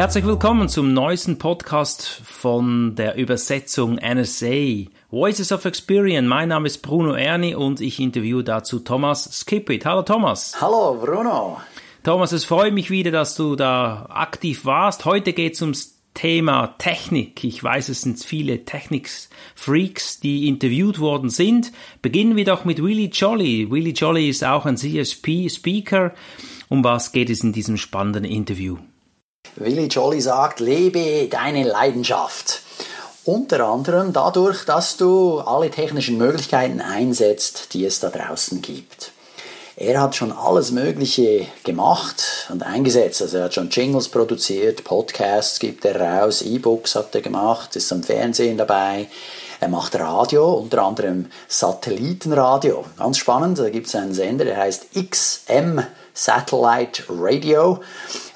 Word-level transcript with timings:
Herzlich 0.00 0.24
willkommen 0.24 0.70
zum 0.70 0.94
neuesten 0.94 1.36
Podcast 1.36 2.22
von 2.24 2.94
der 2.94 3.16
Übersetzung 3.16 3.96
NSA. 3.96 4.88
Voices 5.10 5.52
of 5.52 5.66
Experience. 5.66 6.26
Mein 6.26 6.48
Name 6.48 6.68
ist 6.68 6.78
Bruno 6.78 7.12
Erni 7.12 7.54
und 7.54 7.82
ich 7.82 8.00
interviewe 8.00 8.42
dazu 8.42 8.78
Thomas 8.78 9.28
Skipit. 9.30 9.84
Hallo 9.84 10.00
Thomas. 10.00 10.58
Hallo 10.58 10.94
Bruno. 10.94 11.60
Thomas, 12.02 12.32
es 12.32 12.46
freut 12.46 12.72
mich 12.72 12.90
wieder, 12.90 13.10
dass 13.10 13.34
du 13.34 13.56
da 13.56 14.06
aktiv 14.08 14.64
warst. 14.64 15.04
Heute 15.04 15.34
geht 15.34 15.52
es 15.52 15.60
ums 15.60 15.98
Thema 16.14 16.68
Technik. 16.78 17.44
Ich 17.44 17.62
weiß, 17.62 17.90
es 17.90 18.00
sind 18.00 18.24
viele 18.24 18.64
Technik-Freaks, 18.64 20.20
die 20.20 20.48
interviewt 20.48 20.98
worden 20.98 21.28
sind. 21.28 21.72
Beginnen 22.00 22.36
wir 22.36 22.46
doch 22.46 22.64
mit 22.64 22.82
Willy 22.82 23.10
Jolly. 23.12 23.70
Willy 23.70 23.90
Jolly 23.90 24.30
ist 24.30 24.46
auch 24.46 24.64
ein 24.64 24.78
CSP-Speaker. 24.78 26.14
Um 26.70 26.82
was 26.84 27.12
geht 27.12 27.28
es 27.28 27.44
in 27.44 27.52
diesem 27.52 27.76
spannenden 27.76 28.24
Interview? 28.24 28.78
Willy 29.56 29.86
Jolly 29.86 30.20
sagt, 30.20 30.60
lebe 30.60 31.28
deine 31.28 31.64
Leidenschaft. 31.64 32.62
Unter 33.24 33.66
anderem 33.66 34.12
dadurch, 34.12 34.64
dass 34.64 34.96
du 34.96 35.40
alle 35.40 35.70
technischen 35.70 36.16
Möglichkeiten 36.16 36.80
einsetzt, 36.80 37.74
die 37.74 37.84
es 37.84 38.00
da 38.00 38.08
draußen 38.08 38.62
gibt. 38.62 39.12
Er 39.76 40.00
hat 40.00 40.14
schon 40.14 40.32
alles 40.32 40.72
Mögliche 40.72 41.46
gemacht 41.64 42.48
und 42.50 42.62
eingesetzt. 42.62 43.22
Also 43.22 43.38
er 43.38 43.44
hat 43.44 43.54
schon 43.54 43.70
Jingles 43.70 44.08
produziert, 44.08 44.84
Podcasts 44.84 45.58
gibt 45.58 45.84
er 45.84 46.00
raus, 46.00 46.42
E-Books 46.42 46.94
hat 46.94 47.14
er 47.14 47.22
gemacht, 47.22 47.76
ist 47.76 47.92
am 47.92 48.02
Fernsehen 48.02 48.58
dabei. 48.58 49.08
Er 49.58 49.68
macht 49.68 49.98
Radio, 49.98 50.52
unter 50.54 50.82
anderem 50.82 51.30
Satellitenradio. 51.48 52.84
Ganz 52.98 53.18
spannend, 53.18 53.58
da 53.58 53.70
gibt 53.70 53.86
es 53.86 53.94
einen 53.94 54.14
Sender, 54.14 54.44
der 54.44 54.56
heißt 54.56 54.88
XM 54.94 55.82
Satellite 56.14 57.04
Radio 57.08 57.80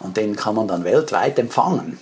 und 0.01 0.17
den 0.17 0.37
kann 0.37 0.55
man 0.55 0.69
dann 0.69 0.85
weltweit 0.85 1.39
empfangen. 1.39 1.99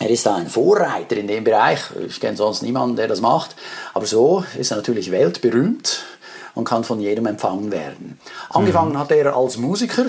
Er 0.00 0.10
ist 0.10 0.26
da 0.26 0.34
ein 0.34 0.48
Vorreiter 0.48 1.16
in 1.16 1.28
dem 1.28 1.44
Bereich. 1.44 1.80
Ich 2.06 2.20
kenne 2.20 2.36
sonst 2.36 2.62
niemanden, 2.62 2.96
der 2.96 3.06
das 3.08 3.20
macht. 3.20 3.54
Aber 3.94 4.06
so 4.06 4.44
ist 4.58 4.72
er 4.72 4.78
natürlich 4.78 5.10
weltberühmt 5.10 6.04
und 6.54 6.64
kann 6.64 6.84
von 6.84 7.00
jedem 7.00 7.26
empfangen 7.26 7.70
werden. 7.70 8.18
Angefangen 8.50 8.92
mhm. 8.92 8.98
hat 8.98 9.12
er 9.12 9.36
als 9.36 9.56
Musiker 9.56 10.06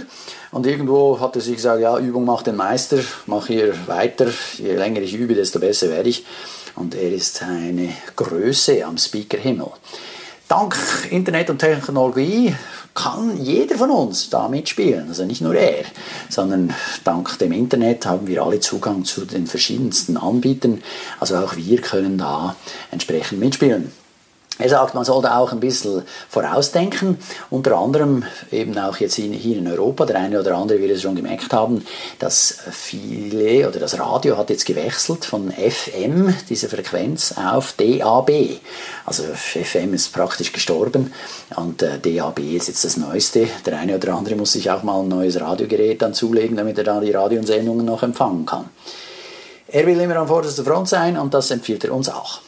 und 0.52 0.66
irgendwo 0.66 1.20
hat 1.20 1.36
er 1.36 1.42
sich 1.42 1.56
gesagt, 1.56 1.82
ja, 1.82 1.98
Übung 1.98 2.26
macht 2.26 2.48
den 2.48 2.56
Meister, 2.56 2.98
mach 3.26 3.48
hier 3.48 3.74
weiter, 3.88 4.28
je 4.58 4.76
länger 4.76 5.02
ich 5.02 5.14
übe, 5.14 5.36
desto 5.36 5.60
besser 5.60 5.90
werde 5.90 6.10
ich. 6.10 6.26
Und 6.76 6.94
er 6.96 7.12
ist 7.12 7.42
eine 7.42 7.90
Größe 8.16 8.86
am 8.86 8.98
Speakerhimmel. 8.98 9.68
Dank 10.48 10.78
Internet 11.10 11.50
und 11.50 11.60
Technologie 11.60 12.56
kann 12.96 13.44
jeder 13.44 13.78
von 13.78 13.92
uns 13.92 14.30
da 14.30 14.48
mitspielen. 14.48 15.10
Also 15.10 15.26
nicht 15.26 15.42
nur 15.42 15.54
er, 15.54 15.84
sondern 16.30 16.74
dank 17.04 17.38
dem 17.38 17.52
Internet 17.52 18.06
haben 18.06 18.26
wir 18.26 18.42
alle 18.42 18.62
Zugang 18.62 19.06
zu 19.06 19.26
den 19.26 19.46
verschiedensten 19.46 20.18
Anbietern. 20.18 20.82
Also 21.20 21.36
auch 21.36 21.56
wir 21.56 21.82
können 21.82 22.18
da 22.18 22.56
entsprechend 22.92 23.40
mitspielen. 23.40 23.92
Er 24.58 24.70
sagt, 24.70 24.94
man 24.96 25.04
sollte 25.04 25.36
auch 25.36 25.52
ein 25.52 25.60
bisschen 25.60 26.04
vorausdenken, 26.30 27.18
unter 27.50 27.76
anderem 27.78 28.24
eben 28.54 28.78
auch 28.78 28.96
jetzt 28.98 29.16
hier 29.16 29.58
in 29.58 29.68
Europa, 29.68 30.06
der 30.06 30.16
eine 30.16 30.40
oder 30.40 30.56
andere 30.56 30.80
wird 30.80 30.92
es 30.92 31.02
schon 31.02 31.16
gemerkt 31.16 31.52
haben, 31.52 31.86
dass 32.20 32.60
viele 32.72 33.68
oder 33.68 33.82
das 33.82 34.00
Radio 34.00 34.38
hat 34.38 34.50
jetzt 34.50 34.66
gewechselt 34.66 35.26
von 35.26 35.52
FM, 35.52 36.34
diese 36.48 36.70
Frequenz, 36.70 37.34
auf 37.38 37.74
DAB. 37.74 38.32
Also 39.06 39.24
FM 39.24 39.94
ist 39.94 40.14
praktisch 40.14 40.54
gestorben 40.54 41.12
und 41.58 41.82
äh, 41.82 42.00
DAB 42.00 42.40
ist 42.40 42.70
jetzt 42.70 42.86
das 42.86 42.96
Neueste. 42.96 43.50
Der 43.66 43.78
eine 43.78 43.98
oder 43.98 44.14
andere 44.14 44.36
muss 44.36 44.54
sich 44.54 44.72
auch 44.72 44.84
mal 44.84 45.02
ein 45.02 45.10
neues 45.10 45.38
Radiogerät 45.38 46.02
dann 46.02 46.14
zulegen, 46.14 46.56
damit 46.56 46.78
er 46.78 46.86
da 46.86 47.02
die 47.02 47.12
Radiosendungen 47.12 47.86
noch 47.86 48.04
empfangen 48.04 48.46
kann. 48.46 48.70
Er 49.68 49.86
will 49.86 50.00
immer 50.00 50.16
an 50.16 50.30
vorderster 50.30 50.64
Front 50.64 50.88
sein 50.88 51.18
und 51.18 51.34
das 51.34 51.52
empfiehlt 51.52 51.84
er 51.84 51.94
uns 51.94 52.08
auch. 52.08 52.40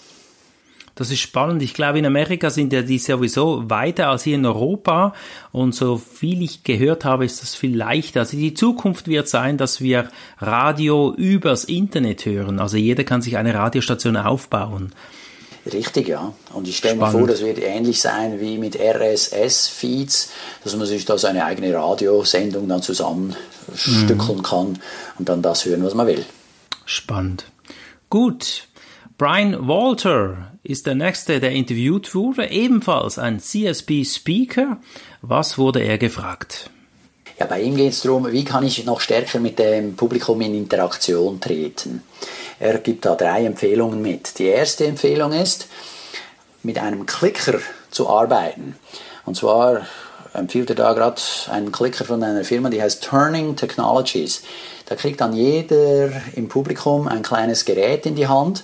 Das 0.98 1.12
ist 1.12 1.20
spannend. 1.20 1.62
Ich 1.62 1.76
glaube, 1.76 2.00
in 2.00 2.08
Amerika 2.08 2.50
sind 2.50 2.74
ja 2.74 2.82
die 2.82 2.98
sowieso 2.98 3.70
weiter 3.70 4.10
als 4.10 4.24
hier 4.24 4.34
in 4.34 4.48
Europa. 4.48 5.14
Und 5.52 5.76
so 5.76 5.98
viel 5.98 6.42
ich 6.42 6.64
gehört 6.64 7.06
habe, 7.06 7.24
ist 7.24 7.44
das 7.44 7.54
viel 7.54 7.78
leichter. 7.78 8.22
Also 8.22 8.36
die 8.36 8.56
Zukunft 8.56 9.08
wird 9.08 9.30
sein, 9.30 9.58
dass 9.58 9.80
wir 9.80 10.10
Radio 10.40 11.14
übers 11.14 11.66
Internet 11.66 12.26
hören. 12.26 12.60
Also 12.60 12.78
jeder 12.78 13.04
kann 13.04 13.22
sich 13.22 13.38
eine 13.38 13.54
Radiostation 13.54 14.18
aufbauen. 14.18 14.92
Richtig, 15.72 16.08
ja. 16.08 16.34
Und 16.54 16.68
ich 16.68 16.78
stelle 16.78 16.96
mir 16.96 17.12
vor, 17.12 17.28
das 17.28 17.42
wird 17.42 17.60
ähnlich 17.60 18.02
sein 18.02 18.40
wie 18.40 18.58
mit 18.58 18.76
RSS-Feeds, 18.80 20.32
dass 20.64 20.76
man 20.76 20.88
sich 20.88 21.06
da 21.06 21.20
seine 21.20 21.46
eigene 21.46 21.76
Radiosendung 21.76 22.68
dann 22.68 22.82
zusammenstückeln 22.82 24.38
mhm. 24.38 24.42
kann 24.42 24.80
und 25.20 25.30
dann 25.30 25.44
das 25.44 25.64
hören, 25.66 25.84
was 25.84 25.94
man 25.94 26.08
will. 26.08 26.26
Spannend. 26.86 27.46
Gut. 28.10 28.68
Brian 29.18 29.68
Walter 29.68 30.52
ist 30.62 30.86
der 30.86 30.94
nächste, 30.94 31.40
der 31.40 31.50
interviewt 31.52 32.14
wurde, 32.14 32.52
ebenfalls 32.52 33.18
ein 33.18 33.40
CSP-Speaker. 33.40 34.78
Was 35.24 35.58
wurde 35.58 35.80
er 35.80 35.98
gefragt? 35.98 36.70
Ja, 37.40 37.48
bei 37.48 37.62
ihm 37.62 37.76
geht 37.76 37.94
es 37.94 38.02
darum, 38.04 38.32
wie 38.32 38.44
kann 38.44 38.64
ich 38.64 38.86
noch 38.86 39.00
stärker 39.00 39.40
mit 39.40 39.58
dem 39.58 39.96
Publikum 39.96 40.40
in 40.42 40.54
Interaktion 40.54 41.42
treten. 41.42 42.04
Er 42.60 42.78
gibt 42.78 43.06
da 43.06 43.16
drei 43.16 43.46
Empfehlungen 43.46 44.04
mit. 44.04 44.38
Die 44.38 44.46
erste 44.46 44.86
Empfehlung 44.86 45.32
ist, 45.34 45.68
mit 46.62 46.78
einem 46.78 47.08
Klicker 47.08 47.60
zu 47.90 48.08
arbeiten. 48.08 48.76
Und 49.26 49.36
zwar 49.36 49.88
empfiehlt 50.36 50.70
er 50.70 50.76
da 50.76 50.94
gerade 50.94 51.20
einen 51.50 51.72
Klicker 51.72 52.06
von 52.06 52.22
einer 52.22 52.44
Firma, 52.44 52.70
die 52.70 52.84
heißt 52.84 53.04
Turning 53.04 53.56
Technologies. 53.56 54.44
Da 54.86 54.96
kriegt 54.96 55.22
dann 55.22 55.34
jeder 55.34 56.12
im 56.36 56.50
Publikum 56.50 57.08
ein 57.08 57.24
kleines 57.24 57.66
Gerät 57.66 58.06
in 58.06 58.16
die 58.16 58.28
Hand 58.28 58.64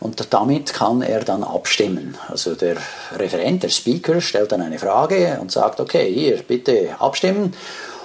und 0.00 0.32
damit 0.32 0.74
kann 0.74 1.02
er 1.02 1.24
dann 1.24 1.42
abstimmen. 1.42 2.16
Also 2.28 2.54
der 2.54 2.76
Referent, 3.16 3.62
der 3.62 3.68
Speaker, 3.68 4.20
stellt 4.20 4.52
dann 4.52 4.60
eine 4.60 4.78
Frage 4.78 5.38
und 5.40 5.50
sagt, 5.50 5.80
okay, 5.80 6.12
hier, 6.12 6.42
bitte 6.42 6.96
abstimmen. 6.98 7.54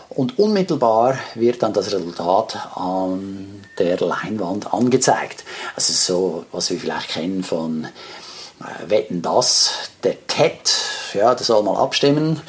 Und 0.09 0.37
unmittelbar 0.39 1.17
wird 1.35 1.63
dann 1.63 1.73
das 1.73 1.87
Resultat 1.87 2.57
an 2.75 3.63
der 3.77 3.97
Leinwand 3.97 4.73
angezeigt. 4.73 5.45
Also 5.75 5.93
so, 5.93 6.45
was 6.51 6.69
wir 6.69 6.79
vielleicht 6.79 7.09
kennen 7.09 7.43
von 7.43 7.85
äh, 7.85 8.89
Wetten 8.89 9.21
das, 9.21 9.71
der 10.03 10.27
TED, 10.27 10.73
ja, 11.13 11.33
der 11.33 11.45
soll 11.45 11.63
mal 11.63 11.77
abstimmen. 11.77 12.41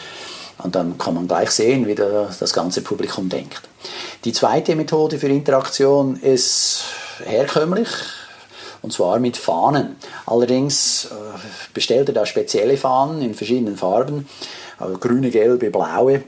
Und 0.58 0.74
dann 0.74 0.98
kann 0.98 1.14
man 1.14 1.28
gleich 1.28 1.50
sehen, 1.50 1.86
wie 1.86 1.94
das 1.94 2.52
ganze 2.52 2.82
Publikum 2.82 3.28
denkt. 3.28 3.62
Die 4.24 4.32
zweite 4.32 4.76
Methode 4.76 5.18
für 5.18 5.28
Interaktion 5.28 6.16
ist 6.16 6.84
herkömmlich, 7.24 7.88
und 8.82 8.92
zwar 8.92 9.18
mit 9.18 9.36
Fahnen. 9.36 9.96
Allerdings 10.26 11.06
äh, 11.06 11.38
bestellt 11.72 12.08
er 12.08 12.14
da 12.14 12.26
spezielle 12.26 12.76
Fahnen 12.76 13.22
in 13.22 13.34
verschiedenen 13.34 13.76
Farben, 13.76 14.28
also 14.78 14.98
grüne, 14.98 15.30
gelbe, 15.30 15.70
blaue. 15.70 16.22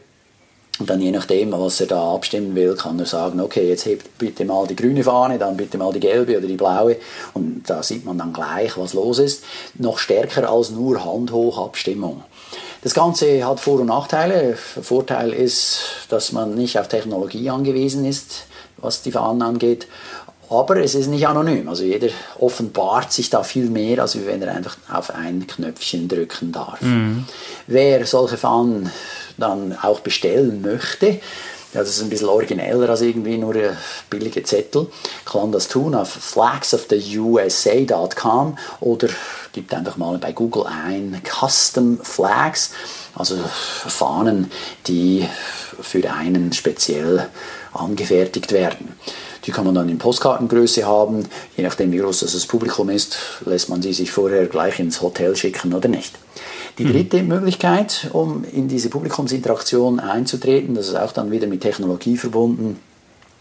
Und 0.81 0.91
dann 0.91 1.00
je 1.00 1.12
nachdem, 1.12 1.53
was 1.53 1.81
er 1.81 1.87
da 1.87 2.14
abstimmen 2.14 2.56
will, 2.56 2.75
kann 2.75 2.98
er 2.98 3.06
sagen, 3.06 3.41
okay, 3.41 3.69
jetzt 3.69 3.87
hebt 3.87 4.19
bitte 4.19 4.44
mal 4.44 4.66
die 4.66 4.75
grüne 4.75 5.04
Fahne, 5.04 5.38
dann 5.38 5.56
bitte 5.56 5.78
mal 5.78 5.93
die 5.93 6.00
gelbe 6.00 6.37
oder 6.37 6.48
die 6.48 6.56
blaue. 6.56 6.97
Und 7.32 7.62
da 7.66 7.82
sieht 7.82 8.04
man 8.04 8.19
dann 8.19 8.32
gleich, 8.32 8.76
was 8.76 8.93
los 8.93 9.20
ist. 9.20 9.44
Noch 9.75 9.98
stärker 9.98 10.50
als 10.50 10.70
nur 10.70 11.04
Handhochabstimmung. 11.04 12.25
Das 12.82 12.93
Ganze 12.93 13.47
hat 13.47 13.60
Vor- 13.60 13.81
und 13.81 13.87
Nachteile. 13.87 14.56
Vorteil 14.56 15.32
ist, 15.32 15.81
dass 16.09 16.32
man 16.32 16.54
nicht 16.56 16.78
auf 16.78 16.88
Technologie 16.88 17.48
angewiesen 17.50 18.04
ist, 18.04 18.46
was 18.76 19.00
die 19.02 19.12
Fahnen 19.12 19.43
angeht. 19.43 19.87
Aber 20.50 20.76
es 20.76 20.94
ist 20.94 21.08
nicht 21.08 21.26
anonym. 21.26 21.69
Also 21.69 21.85
jeder 21.85 22.08
offenbart 22.38 23.12
sich 23.12 23.31
da 23.31 23.43
viel 23.43 23.70
mehr, 23.70 24.00
als 24.00 24.19
wenn 24.26 24.43
er 24.43 24.55
einfach 24.55 24.76
auf 24.93 25.14
ein 25.14 25.46
Knöpfchen 25.46 26.08
drücken 26.08 26.52
darf. 26.52 26.81
Mhm. 26.81 27.25
Wer 27.67 28.06
solche 28.06 28.37
Fahnen 28.37 28.91
dann 29.37 29.76
auch 29.81 30.00
bestellen 30.00 30.62
möchte, 30.62 31.20
ja, 31.75 31.81
das 31.81 31.91
ist 31.91 32.00
ein 32.02 32.08
bisschen 32.08 32.29
origineller 32.29 32.88
als 32.88 33.00
irgendwie 33.00 33.37
nur 33.37 33.56
billige 34.08 34.44
Zettel, 34.44 34.87
kann 35.25 35.50
das 35.50 35.67
tun 35.67 35.96
auf 35.96 36.08
flagsoftheusa.com 36.08 38.56
oder 38.79 39.08
gibt 39.52 39.75
einfach 39.75 39.97
mal 39.97 40.19
bei 40.19 40.31
Google 40.31 40.67
ein 40.67 41.20
Custom 41.25 41.99
Flags, 42.00 42.70
also 43.17 43.37
Fahnen, 43.43 44.52
die 44.87 45.29
für 45.81 46.12
einen 46.12 46.52
speziell 46.52 47.29
angefertigt 47.73 48.52
werden. 48.52 48.94
Die 49.46 49.50
kann 49.50 49.64
man 49.64 49.75
dann 49.75 49.88
in 49.88 49.99
Postkartengröße 49.99 50.87
haben. 50.87 51.25
Je 51.56 51.64
nachdem, 51.64 51.93
wie 51.93 51.99
groß 51.99 52.20
das 52.20 52.46
Publikum 52.46 52.88
ist, 52.91 53.17
lässt 53.44 53.69
man 53.69 53.82
sie 53.82 53.93
sich 53.93 54.11
vorher 54.11 54.46
gleich 54.46 54.81
ins 54.81 55.02
Hotel 55.02 55.37
schicken 55.37 55.75
oder 55.75 55.88
nicht. 55.88 56.19
Die 56.79 56.85
mhm. 56.85 56.93
dritte 56.93 57.23
mhm. 57.23 57.29
Möglichkeit, 57.29 58.08
um 58.12 58.44
in 58.44 58.69
diese 58.69 58.88
Publikumsinteraktion 58.88 60.00
einzutreten, 60.00 60.75
das 60.75 60.88
ist 60.88 60.96
auch 60.96 61.12
dann 61.12 61.31
wieder 61.31 61.46
mit 61.46 61.61
Technologie 61.61 62.17
verbunden, 62.17 62.79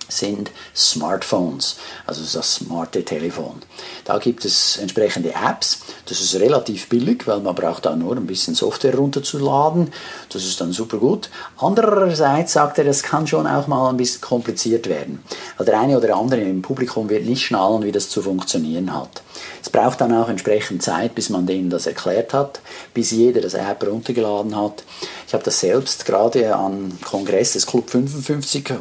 sind 0.09 0.51
Smartphones, 0.75 1.77
also 2.05 2.21
das 2.21 2.55
smarte 2.55 3.03
Telefon. 3.03 3.61
Da 4.05 4.17
gibt 4.17 4.45
es 4.45 4.77
entsprechende 4.77 5.31
Apps. 5.31 5.81
Das 6.07 6.21
ist 6.21 6.35
relativ 6.35 6.89
billig, 6.89 7.25
weil 7.27 7.39
man 7.39 7.55
braucht 7.55 7.85
da 7.85 7.95
nur 7.95 8.15
ein 8.15 8.27
bisschen 8.27 8.55
Software 8.55 8.95
runterzuladen. 8.95 9.91
Das 10.29 10.43
ist 10.43 10.59
dann 10.61 10.71
super 10.71 10.97
gut. 10.97 11.29
Andererseits 11.57 12.53
sagt 12.53 12.77
er, 12.77 12.83
das 12.83 13.03
kann 13.03 13.27
schon 13.27 13.47
auch 13.47 13.67
mal 13.67 13.89
ein 13.89 13.97
bisschen 13.97 14.21
kompliziert 14.21 14.87
werden. 14.87 15.23
Weil 15.57 15.65
der 15.65 15.79
eine 15.79 15.97
oder 15.97 16.15
andere 16.15 16.41
im 16.41 16.61
Publikum 16.61 17.09
wird 17.09 17.25
nicht 17.25 17.45
schnallen, 17.45 17.83
wie 17.83 17.91
das 17.91 18.09
zu 18.09 18.21
funktionieren 18.21 18.93
hat. 18.93 19.21
Es 19.61 19.69
braucht 19.69 20.01
dann 20.01 20.13
auch 20.13 20.29
entsprechend 20.29 20.83
Zeit, 20.83 21.15
bis 21.15 21.29
man 21.29 21.45
denen 21.45 21.69
das 21.69 21.87
erklärt 21.87 22.33
hat, 22.33 22.59
bis 22.93 23.11
jeder 23.11 23.41
das 23.41 23.53
App 23.53 23.85
runtergeladen 23.85 24.55
hat. 24.55 24.83
Ich 25.27 25.33
habe 25.33 25.43
das 25.43 25.59
selbst 25.59 26.05
gerade 26.05 26.53
am 26.53 26.91
Kongress 27.03 27.53
des 27.53 27.65
Club 27.65 27.89
55 27.89 28.73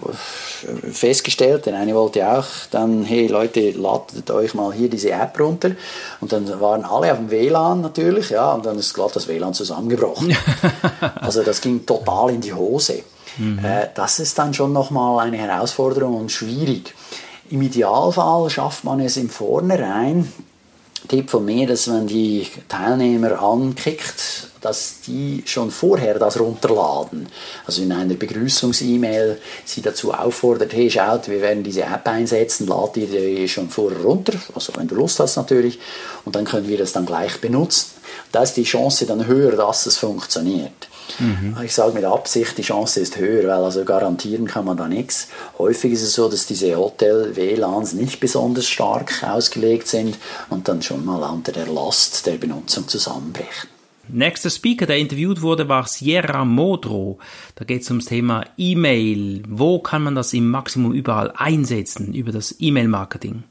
festgestellt. 0.93 1.12
Der 1.67 1.75
eine 1.75 1.95
wollte 1.95 2.27
auch 2.27 2.47
dann, 2.71 3.05
hey 3.05 3.27
Leute, 3.27 3.71
ladet 3.73 4.31
euch 4.31 4.55
mal 4.55 4.73
hier 4.73 4.89
diese 4.89 5.11
App 5.11 5.39
runter. 5.39 5.73
Und 6.21 6.33
dann 6.33 6.61
waren 6.61 6.85
alle 6.85 7.13
auf 7.13 7.19
dem 7.19 7.31
WLAN 7.31 7.81
natürlich, 7.81 8.31
ja, 8.31 8.53
und 8.53 8.67
dann 8.67 8.79
ist 8.79 8.95
gerade 8.95 9.15
das 9.15 9.29
WLAN 9.29 9.55
zusammengebrochen. 9.55 10.37
also 11.17 11.43
das 11.43 11.61
ging 11.61 11.85
total 11.87 12.31
in 12.31 12.41
die 12.41 12.53
Hose. 12.53 13.03
Mhm. 13.39 13.65
Äh, 13.65 13.89
das 13.95 14.19
ist 14.19 14.39
dann 14.39 14.55
schon 14.55 14.73
nochmal 14.73 15.27
eine 15.27 15.37
Herausforderung 15.37 16.17
und 16.17 16.33
schwierig. 16.33 16.95
Im 17.51 17.63
Idealfall 17.63 18.49
schafft 18.49 18.85
man 18.85 19.01
es 19.01 19.17
im 19.17 19.29
Vornherein, 19.29 20.33
Tipp 21.09 21.31
von 21.31 21.45
mir, 21.45 21.67
dass 21.67 21.87
man 21.89 22.07
die 22.07 22.47
Teilnehmer 22.69 23.43
ankickt, 23.43 24.49
dass 24.61 25.01
die 25.07 25.43
schon 25.47 25.71
vorher 25.71 26.19
das 26.19 26.39
runterladen. 26.39 27.27
Also 27.67 27.83
in 27.83 27.93
einer 27.93 28.15
Begrüßungs-E-Mail 28.15 29.41
sie 29.65 29.83
dazu 29.83 30.13
auffordert, 30.13 30.73
hey, 30.73 30.91
schaut, 30.91 31.29
wir 31.29 31.41
werden 31.41 31.65
diese 31.65 31.83
App 31.83 32.07
einsetzen, 32.07 32.67
lad 32.67 32.97
die 32.97 33.49
schon 33.49 33.69
vorher 33.69 34.01
runter, 34.01 34.35
also 34.55 34.73
wenn 34.77 34.87
du 34.87 34.95
Lust 34.95 35.19
hast 35.21 35.37
natürlich, 35.37 35.79
und 36.25 36.37
dann 36.37 36.45
können 36.45 36.69
wir 36.69 36.79
das 36.79 36.93
dann 36.93 37.07
gleich 37.07 37.41
benutzen. 37.41 37.91
Da 38.33 38.43
ist 38.43 38.55
die 38.55 38.65
Chance 38.65 39.07
dann 39.07 39.27
höher, 39.27 39.53
dass 39.53 39.87
es 39.87 39.99
funktioniert. 39.99 40.89
Mhm. 41.19 41.57
Ich 41.65 41.75
sage 41.75 41.93
mit 41.93 42.05
Absicht, 42.05 42.57
die 42.59 42.63
Chance 42.63 43.01
ist 43.01 43.17
höher, 43.17 43.43
weil 43.49 43.65
also 43.65 43.85
garantieren 43.85 44.47
kann 44.47 44.65
man 44.65 44.77
da 44.77 44.89
nichts. 44.89 45.29
Häufig 45.59 45.93
ist 45.93 46.03
es 46.03 46.15
so, 46.15 46.29
dass 46.29 46.47
diese 46.47 46.77
Hotel-WLANs 46.77 47.93
nicht 47.93 48.21
besonders 48.21 48.67
stark 48.67 49.23
ausgelegt 49.23 49.89
sind 49.89 50.17
und 50.49 50.69
dann 50.69 50.83
schon 50.83 51.05
mal 51.05 51.23
unter 51.31 51.53
der 51.53 51.67
Last 51.67 52.27
der 52.27 52.33
Benutzung 52.33 52.89
zusammenbrechen. 52.89 53.69
Nächster 54.09 54.51
Speaker, 54.51 54.87
der 54.87 54.99
interviewt 54.99 55.43
wurde, 55.43 55.69
war 55.69 55.87
Sierra 55.87 56.45
Modro. 56.45 57.19
Da 57.55 57.65
geht 57.65 57.83
es 57.83 57.89
ums 57.89 58.07
Thema 58.07 58.45
E-Mail. 58.59 59.43
Wo 59.49 59.79
kann 59.79 60.03
man 60.03 60.15
das 60.15 60.33
im 60.33 60.51
Maximum 60.51 60.93
überall 60.93 61.33
einsetzen 61.37 62.13
über 62.13 62.33
das 62.33 62.57
E-Mail-Marketing? 62.59 63.45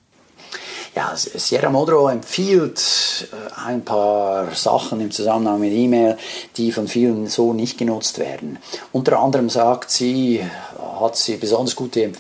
Ja, 0.93 1.13
Sierra 1.15 1.69
Modro 1.69 2.09
empfiehlt 2.09 3.29
äh, 3.31 3.61
ein 3.65 3.85
paar 3.85 4.53
Sachen 4.53 4.99
im 4.99 5.09
Zusammenhang 5.09 5.61
mit 5.61 5.71
E-Mail, 5.71 6.17
die 6.57 6.73
von 6.73 6.88
vielen 6.89 7.27
so 7.27 7.53
nicht 7.53 7.77
genutzt 7.77 8.19
werden. 8.19 8.59
Unter 8.91 9.19
anderem 9.19 9.49
sagt 9.49 9.89
sie, 9.89 10.43
hat 10.99 11.15
sie 11.15 11.38
besonders 11.38 11.77
gute 11.77 12.01
äh, 12.01 12.11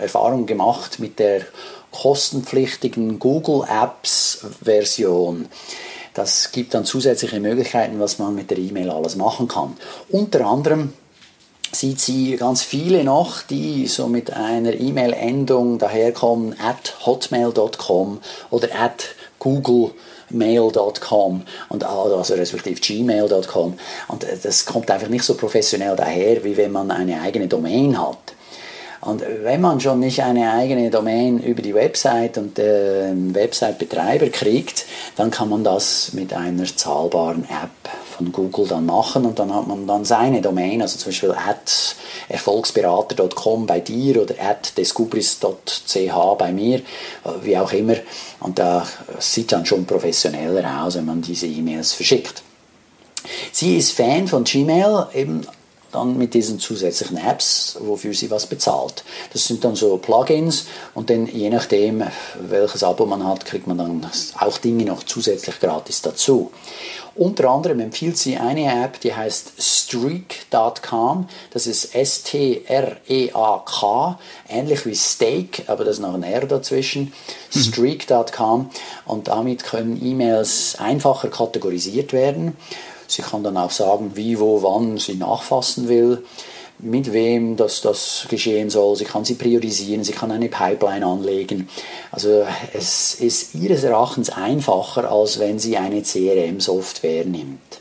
Erfahrungen 0.00 0.44
gemacht 0.44 0.98
mit 0.98 1.18
der 1.18 1.46
kostenpflichtigen 1.92 3.18
Google 3.18 3.64
Apps 3.66 4.44
Version. 4.62 5.48
Das 6.12 6.52
gibt 6.52 6.74
dann 6.74 6.84
zusätzliche 6.84 7.40
Möglichkeiten, 7.40 8.00
was 8.00 8.18
man 8.18 8.34
mit 8.34 8.50
der 8.50 8.58
E-Mail 8.58 8.90
alles 8.90 9.16
machen 9.16 9.48
kann. 9.48 9.76
Unter 10.10 10.44
anderem 10.44 10.92
sieht 11.72 12.00
sie 12.00 12.36
ganz 12.36 12.62
viele 12.62 13.04
noch, 13.04 13.42
die 13.42 13.86
so 13.86 14.06
mit 14.06 14.32
einer 14.32 14.74
E-Mail-Endung 14.74 15.78
daherkommen, 15.78 16.54
at 16.60 17.06
hotmail.com 17.06 18.20
oder 18.50 18.68
at 18.74 19.04
googlemail.com 19.38 21.42
und 21.68 21.84
also 21.84 22.34
respektive 22.34 22.80
gmail.com 22.80 23.78
und 24.08 24.26
das 24.42 24.66
kommt 24.66 24.90
einfach 24.90 25.08
nicht 25.08 25.24
so 25.24 25.34
professionell 25.34 25.96
daher, 25.96 26.44
wie 26.44 26.56
wenn 26.56 26.72
man 26.72 26.90
eine 26.90 27.20
eigene 27.20 27.48
Domain 27.48 27.98
hat. 27.98 28.18
Und 29.00 29.22
wenn 29.42 29.62
man 29.62 29.80
schon 29.80 30.00
nicht 30.00 30.22
eine 30.22 30.52
eigene 30.52 30.90
Domain 30.90 31.38
über 31.38 31.62
die 31.62 31.74
Website 31.74 32.36
und 32.36 32.58
den 32.58 33.34
Website-Betreiber 33.34 34.28
kriegt, 34.28 34.84
dann 35.16 35.30
kann 35.30 35.48
man 35.48 35.64
das 35.64 36.12
mit 36.12 36.34
einer 36.34 36.66
zahlbaren 36.66 37.44
App 37.44 37.90
von 38.20 38.32
Google 38.32 38.68
dann 38.68 38.84
machen 38.84 39.24
und 39.24 39.38
dann 39.38 39.54
hat 39.54 39.66
man 39.66 39.86
dann 39.86 40.04
seine 40.04 40.42
Domain, 40.42 40.82
also 40.82 40.98
zum 40.98 41.10
Beispiel 41.10 41.30
at 41.30 41.96
erfolgsberater.com 42.28 43.66
bei 43.66 43.80
dir 43.80 44.20
oder 44.20 44.34
at 44.38 44.76
descubris.ch 44.76 46.36
bei 46.38 46.52
mir, 46.52 46.82
wie 47.42 47.56
auch 47.56 47.72
immer. 47.72 47.96
Und 48.40 48.58
da 48.58 48.86
sieht 49.18 49.52
dann 49.52 49.64
schon 49.64 49.86
professioneller 49.86 50.84
aus, 50.84 50.96
wenn 50.96 51.06
man 51.06 51.22
diese 51.22 51.46
E-Mails 51.46 51.94
verschickt. 51.94 52.42
Sie 53.52 53.78
ist 53.78 53.92
Fan 53.92 54.28
von 54.28 54.44
Gmail, 54.44 55.06
eben 55.14 55.46
dann 55.92 56.16
mit 56.16 56.34
diesen 56.34 56.60
zusätzlichen 56.60 57.16
Apps, 57.16 57.76
wofür 57.80 58.14
sie 58.14 58.30
was 58.30 58.46
bezahlt. 58.46 59.02
Das 59.32 59.46
sind 59.46 59.64
dann 59.64 59.74
so 59.74 59.96
Plugins 59.96 60.66
und 60.94 61.10
dann 61.10 61.26
je 61.26 61.50
nachdem, 61.50 62.04
welches 62.38 62.84
Abo 62.84 63.06
man 63.06 63.26
hat, 63.26 63.44
kriegt 63.44 63.66
man 63.66 63.78
dann 63.78 64.06
auch 64.38 64.58
Dinge 64.58 64.84
noch 64.84 65.02
zusätzlich 65.02 65.58
gratis 65.58 66.02
dazu. 66.02 66.52
Unter 67.16 67.50
anderem 67.50 67.80
empfiehlt 67.80 68.16
sie 68.16 68.36
eine 68.36 68.84
App, 68.84 69.00
die 69.00 69.14
heißt 69.14 69.54
Streak.com. 69.58 71.28
Das 71.52 71.66
ist 71.66 71.94
S-T-R-E-A-K, 71.94 72.68
ähnlich 74.48 74.86
wie 74.86 74.94
Steak, 74.94 75.64
aber 75.66 75.84
da 75.84 75.90
ist 75.90 75.98
noch 75.98 76.14
ein 76.14 76.22
R 76.22 76.46
dazwischen. 76.46 77.12
Mhm. 77.52 77.58
Streak.com 77.58 78.70
und 79.06 79.28
damit 79.28 79.64
können 79.64 80.00
E-Mails 80.02 80.76
einfacher 80.78 81.28
kategorisiert 81.28 82.12
werden. 82.12 82.56
Sie 83.06 83.22
kann 83.22 83.42
dann 83.42 83.56
auch 83.56 83.72
sagen, 83.72 84.12
wie, 84.14 84.38
wo, 84.38 84.62
wann 84.62 84.98
sie 84.98 85.16
nachfassen 85.16 85.88
will, 85.88 86.24
mit 86.82 87.12
wem 87.12 87.56
das, 87.56 87.80
das 87.80 88.26
geschehen 88.28 88.70
soll. 88.70 88.96
Sie 88.96 89.04
kann 89.04 89.24
sie 89.24 89.34
priorisieren, 89.34 90.04
sie 90.04 90.12
kann 90.12 90.30
eine 90.30 90.48
Pipeline 90.48 91.04
anlegen. 91.04 91.68
Also 92.10 92.46
es 92.72 93.14
ist 93.14 93.54
ihres 93.54 93.84
Erachtens 93.84 94.30
einfacher, 94.30 95.10
als 95.10 95.38
wenn 95.38 95.58
sie 95.58 95.76
eine 95.76 96.02
CRM-Software 96.02 97.24
nimmt. 97.24 97.79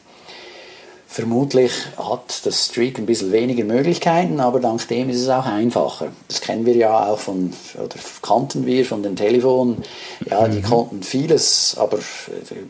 Vermutlich 1.11 1.71
hat 1.97 2.45
das 2.45 2.67
Streak 2.67 2.99
ein 2.99 3.07
bisschen 3.07 3.31
weniger 3.31 3.63
Möglichkeiten, 3.63 4.39
aber 4.39 4.59
dank 4.59 4.87
dem 4.89 5.09
ist 5.09 5.21
es 5.21 5.27
auch 5.27 5.47
einfacher. 5.47 6.09
Das 6.27 6.39
kennen 6.39 6.67
wir 6.67 6.75
ja 6.75 7.07
auch 7.07 7.17
von, 7.17 7.51
oder 7.73 7.95
kannten 8.21 8.67
wir 8.67 8.85
von 8.85 9.01
den 9.01 9.15
Telefonen. 9.15 9.77
Ja, 10.29 10.47
die 10.47 10.59
mhm. 10.59 10.63
konnten 10.63 11.01
vieles, 11.01 11.75
aber 11.79 11.97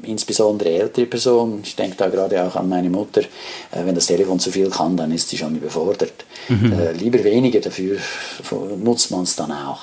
insbesondere 0.03 0.69
ältere 0.69 1.05
Personen, 1.05 1.59
ich 1.65 1.75
denke 1.75 1.97
da 1.97 2.07
gerade 2.07 2.41
auch 2.41 2.55
an 2.55 2.69
meine 2.69 2.89
Mutter, 2.89 3.23
äh, 3.23 3.83
wenn 3.83 3.93
das 3.93 4.05
Telefon 4.05 4.39
zu 4.39 4.51
viel 4.51 4.69
kann, 4.69 4.95
dann 4.95 5.11
ist 5.11 5.27
sie 5.27 5.37
schon 5.37 5.57
überfordert. 5.57 6.23
Mhm. 6.47 6.71
Äh, 6.71 6.93
lieber 6.93 7.21
weniger, 7.25 7.59
dafür 7.59 7.97
nutzt 8.81 9.11
man 9.11 9.23
es 9.23 9.35
dann 9.35 9.51
auch. 9.51 9.81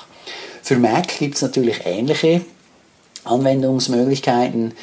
Für 0.63 0.79
Mac 0.79 1.19
gibt 1.19 1.35
es 1.35 1.43
natürlich 1.43 1.81
ähnliche 1.85 2.41
Anwendungsmöglichkeiten. 3.23 4.73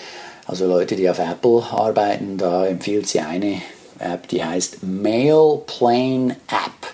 Also 0.47 0.67
Leute, 0.67 0.97
die 0.97 1.09
auf 1.09 1.19
Apple 1.19 1.63
arbeiten, 1.71 2.37
da 2.37 2.67
empfiehlt 2.67 3.09
sie 3.09 3.21
eine 3.21 3.63
App, 3.99 4.29
die 4.29 4.45
heißt 4.45 4.83
Mail 4.83 5.63
Plane 5.67 6.37
App. 6.49 6.93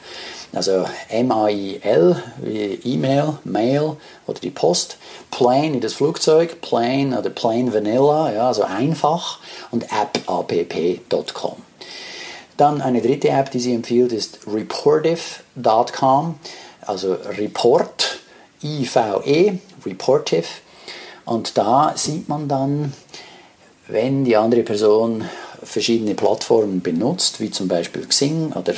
Also 0.53 0.85
M-A-I-L 1.09 2.23
wie 2.43 2.81
E-Mail, 2.85 3.39
Mail 3.45 3.97
oder 4.27 4.41
die 4.41 4.51
Post. 4.51 4.99
Plane 5.31 5.75
wie 5.75 5.81
das 5.81 5.95
Flugzeug, 5.95 6.61
Plane 6.61 7.17
oder 7.17 7.31
Plane 7.31 7.73
Vanilla, 7.73 8.33
ja, 8.33 8.49
also 8.49 8.63
einfach 8.65 9.39
und 9.71 9.85
App 9.85 10.21
app.com. 10.29 11.57
Dann 12.57 12.83
eine 12.83 13.01
dritte 13.01 13.29
App, 13.29 13.51
die 13.53 13.61
sie 13.61 13.75
empfiehlt, 13.75 14.13
ist 14.13 14.41
reportive.com, 14.47 16.35
also 16.83 17.17
Report, 17.39 18.19
I-V-E, 18.63 19.59
Reportive. 19.87 20.47
Und 21.25 21.57
da 21.57 21.93
sieht 21.97 22.29
man 22.29 22.49
dann 22.49 22.93
wenn 23.91 24.25
die 24.25 24.37
andere 24.37 24.63
Person 24.63 25.25
verschiedene 25.63 26.15
Plattformen 26.15 26.81
benutzt, 26.81 27.41
wie 27.41 27.51
zum 27.51 27.69
Beispiel 27.69 28.07
Xing 28.07 28.53
oder 28.53 28.75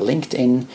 LinkedIn, 0.00 0.68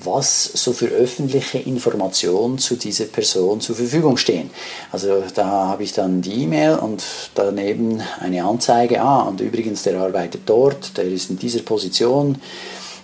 was 0.00 0.44
so 0.44 0.72
für 0.72 0.88
öffentliche 0.88 1.58
Informationen 1.58 2.58
zu 2.58 2.76
dieser 2.76 3.06
Person 3.06 3.60
zur 3.60 3.76
Verfügung 3.76 4.16
stehen. 4.16 4.50
Also 4.92 5.22
da 5.34 5.68
habe 5.68 5.82
ich 5.82 5.94
dann 5.94 6.20
die 6.20 6.42
E-Mail 6.42 6.76
und 6.76 7.02
daneben 7.34 8.02
eine 8.20 8.44
Anzeige, 8.44 9.00
ah, 9.00 9.22
und 9.22 9.40
übrigens, 9.40 9.82
der 9.82 9.98
arbeitet 9.98 10.42
dort, 10.46 10.96
der 10.98 11.04
ist 11.04 11.30
in 11.30 11.38
dieser 11.38 11.62
Position, 11.62 12.38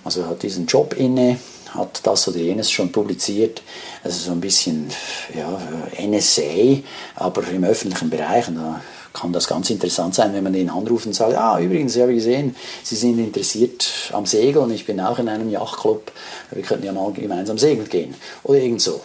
also 0.05 0.27
hat 0.27 0.43
diesen 0.43 0.67
Job 0.67 0.95
inne, 0.97 1.39
hat 1.75 2.01
das 2.03 2.27
oder 2.29 2.39
jenes 2.39 2.71
schon 2.71 2.91
publiziert. 2.91 3.63
Also 4.03 4.19
so 4.19 4.33
ein 4.33 4.41
bisschen 4.41 4.89
ja, 5.35 5.61
NSA, 6.05 6.81
aber 7.15 7.47
im 7.49 7.65
öffentlichen 7.65 8.11
Bereich. 8.11 8.49
Und 8.49 8.57
da 8.57 8.81
kann 9.13 9.33
das 9.33 9.49
ganz 9.49 9.71
interessant 9.71 10.15
sein, 10.15 10.33
wenn 10.33 10.45
man 10.45 10.53
den 10.53 10.71
anruft 10.71 11.07
und 11.07 11.15
sagt, 11.15 11.35
ah, 11.35 11.59
übrigens, 11.59 11.97
ich 11.97 12.03
habe 12.03 12.15
gesehen, 12.15 12.55
Sie 12.83 12.97
sind 12.97 13.19
interessiert 13.19 13.89
am 14.13 14.27
Segeln, 14.27 14.71
ich 14.71 14.87
bin 14.87 15.01
auch 15.01 15.19
in 15.19 15.29
einem 15.29 15.51
Yachtclub, 15.51 16.13
wir 16.53 16.63
könnten 16.63 16.87
ja 16.87 16.93
mal 16.93 17.13
gemeinsam 17.13 17.59
segeln 17.59 17.89
gehen. 17.89 18.15
Oder 18.45 18.61
irgend 18.61 18.83
so. 18.83 19.01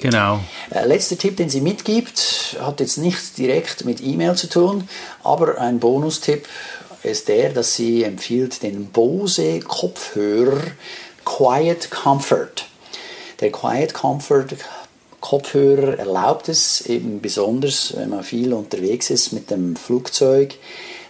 Genau. 0.00 0.40
Äh, 0.70 0.86
letzter 0.86 1.16
Tipp, 1.16 1.36
den 1.36 1.48
sie 1.48 1.60
mitgibt, 1.60 2.56
hat 2.60 2.80
jetzt 2.80 2.98
nichts 2.98 3.34
direkt 3.34 3.84
mit 3.84 4.02
E-Mail 4.02 4.34
zu 4.34 4.48
tun, 4.48 4.88
aber 5.22 5.60
ein 5.60 5.78
Bonustipp 5.78 6.46
ist 7.04 7.28
der, 7.28 7.50
dass 7.50 7.74
sie 7.74 8.02
empfiehlt 8.02 8.62
den 8.62 8.86
Bose 8.86 9.60
Kopfhörer 9.60 10.60
Quiet 11.24 11.90
Comfort. 11.90 12.66
Der 13.40 13.52
Quiet 13.52 13.94
Comfort 13.94 14.56
Kopfhörer 15.22 15.98
erlaubt 15.98 16.50
es 16.50 16.82
eben 16.82 17.22
besonders, 17.22 17.94
wenn 17.96 18.10
man 18.10 18.24
viel 18.24 18.52
unterwegs 18.52 19.08
ist 19.08 19.32
mit 19.32 19.50
dem 19.50 19.76
Flugzeug, 19.76 20.56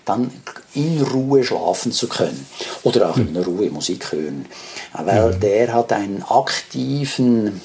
dann 0.05 0.31
in 0.75 1.03
Ruhe 1.03 1.43
schlafen 1.43 1.93
zu 1.93 2.09
können 2.09 2.47
oder 2.83 3.11
auch 3.11 3.17
in 3.17 3.37
Ruhe 3.37 3.71
Musik 3.71 4.13
hören, 4.13 4.47
weil 4.93 5.35
der 5.35 5.73
hat 5.73 5.93
einen 5.93 6.23
aktiven 6.23 7.61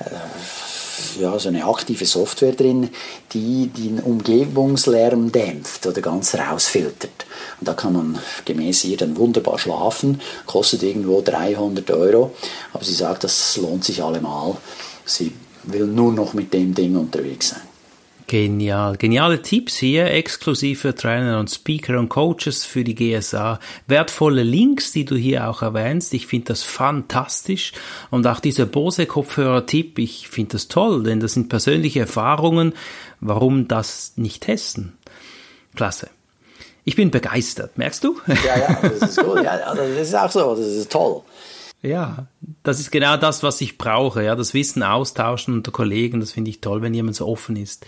äh, 0.00 1.20
ja, 1.20 1.38
so 1.38 1.48
eine 1.48 1.64
aktive 1.64 2.04
Software 2.06 2.52
drin, 2.52 2.90
die 3.32 3.68
den 3.68 4.00
Umgebungslärm 4.00 5.32
dämpft 5.32 5.86
oder 5.86 6.00
ganz 6.00 6.34
rausfiltert. 6.34 7.26
Und 7.58 7.68
da 7.68 7.74
kann 7.74 7.94
man 7.94 8.18
gemäß 8.44 8.84
ihr 8.84 8.96
dann 8.96 9.16
wunderbar 9.16 9.58
schlafen, 9.58 10.20
kostet 10.46 10.82
irgendwo 10.82 11.20
300 11.20 11.90
Euro, 11.90 12.32
aber 12.72 12.84
sie 12.84 12.94
sagt, 12.94 13.24
das 13.24 13.56
lohnt 13.56 13.84
sich 13.84 14.02
allemal. 14.02 14.56
Sie 15.04 15.32
will 15.64 15.86
nur 15.86 16.12
noch 16.12 16.34
mit 16.34 16.52
dem 16.52 16.74
Ding 16.74 16.96
unterwegs 16.96 17.50
sein. 17.50 17.62
Genial. 18.30 18.96
Geniale 18.96 19.42
Tipps 19.42 19.76
hier, 19.76 20.06
exklusiv 20.06 20.82
für 20.82 20.94
Trainer 20.94 21.40
und 21.40 21.50
Speaker 21.50 21.98
und 21.98 22.08
Coaches 22.08 22.64
für 22.64 22.84
die 22.84 22.94
GSA. 22.94 23.58
Wertvolle 23.88 24.44
Links, 24.44 24.92
die 24.92 25.04
du 25.04 25.16
hier 25.16 25.48
auch 25.48 25.62
erwähnst. 25.62 26.14
Ich 26.14 26.28
finde 26.28 26.46
das 26.46 26.62
fantastisch. 26.62 27.72
Und 28.10 28.28
auch 28.28 28.38
dieser 28.38 28.66
Bose-Kopfhörer-Tipp, 28.66 29.98
ich 29.98 30.28
finde 30.28 30.52
das 30.52 30.68
toll, 30.68 31.02
denn 31.02 31.18
das 31.18 31.32
sind 31.34 31.48
persönliche 31.48 31.98
Erfahrungen. 31.98 32.74
Warum 33.18 33.66
das 33.66 34.12
nicht 34.14 34.44
testen? 34.44 34.92
Klasse. 35.74 36.08
Ich 36.84 36.94
bin 36.94 37.10
begeistert, 37.10 37.78
merkst 37.78 38.04
du? 38.04 38.16
Ja, 38.28 38.58
ja, 38.58 38.78
das 38.80 39.10
ist 39.10 39.24
gut. 39.24 39.42
Ja, 39.42 39.50
also 39.50 39.82
das 39.82 40.06
ist 40.06 40.14
auch 40.14 40.30
so, 40.30 40.54
das 40.54 40.66
ist 40.66 40.92
toll. 40.92 41.22
Ja, 41.82 42.26
das 42.62 42.78
ist 42.78 42.90
genau 42.90 43.16
das, 43.16 43.42
was 43.42 43.60
ich 43.60 43.78
brauche. 43.78 44.22
Ja, 44.22 44.36
das 44.36 44.54
Wissen 44.54 44.82
austauschen 44.82 45.54
unter 45.54 45.72
Kollegen, 45.72 46.20
das 46.20 46.32
finde 46.32 46.50
ich 46.50 46.60
toll, 46.60 46.82
wenn 46.82 46.94
jemand 46.94 47.16
so 47.16 47.26
offen 47.26 47.56
ist. 47.56 47.86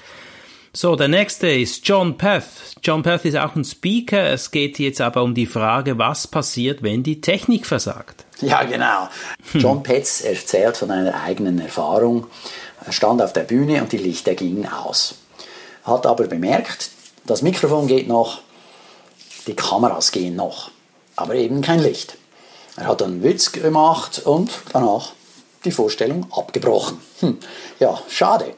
So, 0.75 0.97
der 0.97 1.09
nächste 1.09 1.51
ist 1.51 1.87
John 1.87 2.17
Peth. 2.17 2.45
John 2.83 3.03
Peth 3.03 3.27
ist 3.27 3.37
auch 3.37 3.55
ein 3.55 3.65
Speaker. 3.65 4.31
Es 4.31 4.51
geht 4.51 4.79
jetzt 4.79 5.03
aber 5.03 5.23
um 5.23 5.35
die 5.35 5.45
Frage, 5.45 5.99
was 5.99 6.27
passiert, 6.27 6.83
wenn 6.83 7.03
die 7.03 7.21
Technik 7.21 7.67
versagt. 7.67 8.25
Ja, 8.41 8.63
genau. 8.63 9.09
John 9.53 9.83
Petz 9.83 10.23
erzählt 10.23 10.79
von 10.79 10.91
einer 10.91 11.23
eigenen 11.23 11.59
Erfahrung. 11.59 12.27
Er 12.87 12.93
stand 12.93 13.21
auf 13.21 13.35
der 13.35 13.43
Bühne 13.43 13.83
und 13.83 13.93
die 13.93 13.99
Lichter 13.99 14.35
gingen 14.35 14.67
aus. 14.67 15.17
Hat 15.85 16.07
aber 16.07 16.27
bemerkt, 16.27 16.91
das 17.27 17.43
Mikrofon 17.43 17.87
geht 17.87 18.09
noch, 18.09 18.41
die 19.47 19.55
Kameras 19.55 20.11
gehen 20.11 20.37
noch, 20.37 20.71
aber 21.17 21.35
eben 21.35 21.61
kein 21.61 21.81
Licht. 21.81 22.17
Er 22.77 22.87
hat 22.87 23.03
einen 23.03 23.23
Witz 23.23 23.53
gemacht 23.53 24.23
und 24.25 24.51
danach 24.73 25.13
die 25.65 25.73
Vorstellung 25.73 26.27
abgebrochen. 26.33 26.99
Hm, 27.21 27.39
ja, 27.79 27.99
schade. 28.09 28.55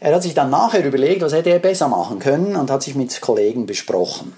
Er 0.00 0.14
hat 0.14 0.22
sich 0.22 0.34
dann 0.34 0.50
nachher 0.50 0.84
überlegt, 0.84 1.22
was 1.22 1.32
hätte 1.32 1.50
er 1.50 1.58
besser 1.58 1.88
machen 1.88 2.18
können 2.18 2.56
und 2.56 2.70
hat 2.70 2.82
sich 2.82 2.94
mit 2.94 3.20
Kollegen 3.20 3.66
besprochen. 3.66 4.32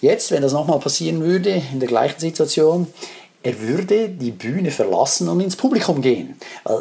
Jetzt, 0.00 0.30
wenn 0.30 0.42
das 0.42 0.52
nochmal 0.52 0.80
passieren 0.80 1.22
würde, 1.22 1.62
in 1.72 1.80
der 1.80 1.88
gleichen 1.88 2.20
Situation, 2.20 2.86
er 3.42 3.60
würde 3.60 4.08
die 4.08 4.30
Bühne 4.30 4.70
verlassen 4.70 5.28
und 5.28 5.40
ins 5.40 5.56
Publikum 5.56 6.00
gehen. 6.00 6.38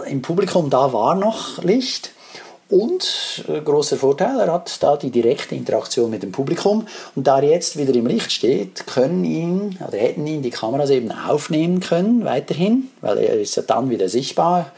Im 0.08 0.22
Publikum 0.22 0.70
da 0.70 0.94
war 0.94 1.16
noch 1.16 1.64
Licht 1.64 2.12
und 2.72 3.44
äh, 3.50 3.60
großer 3.60 3.98
Vorteil, 3.98 4.40
er 4.40 4.52
hat 4.52 4.82
da 4.82 4.96
die 4.96 5.12
direkte 5.12 5.56
Interaktion 5.56 6.10
mit 6.10 6.24
dem 6.24 6.32
Publikum 6.32 6.88
und 7.16 7.28
da 7.28 7.40
er 7.40 7.50
jetzt 7.50 7.78
wieder 7.78 7.94
im 7.94 8.08
Licht 8.08 8.32
steht, 8.32 8.88
können 8.88 9.26
ihn 9.26 9.78
oder 9.86 9.98
hätten 9.98 10.26
ihn 10.26 10.42
die 10.42 10.50
Kameras 10.50 10.90
eben 10.90 11.12
aufnehmen 11.12 11.82
können 11.82 12.24
weiterhin, 12.24 12.90
weil 13.02 13.18
er 13.18 13.40
ist 13.40 13.56
ja 13.58 13.64
dann 13.64 13.90
wieder 13.90 14.08
sichtbar 14.08 14.72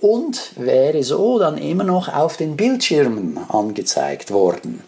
und 0.00 0.52
wäre 0.56 1.02
so 1.04 1.38
dann 1.38 1.56
immer 1.56 1.84
noch 1.84 2.12
auf 2.12 2.36
den 2.36 2.56
Bildschirmen 2.56 3.38
angezeigt 3.48 4.32
worden. 4.32 4.82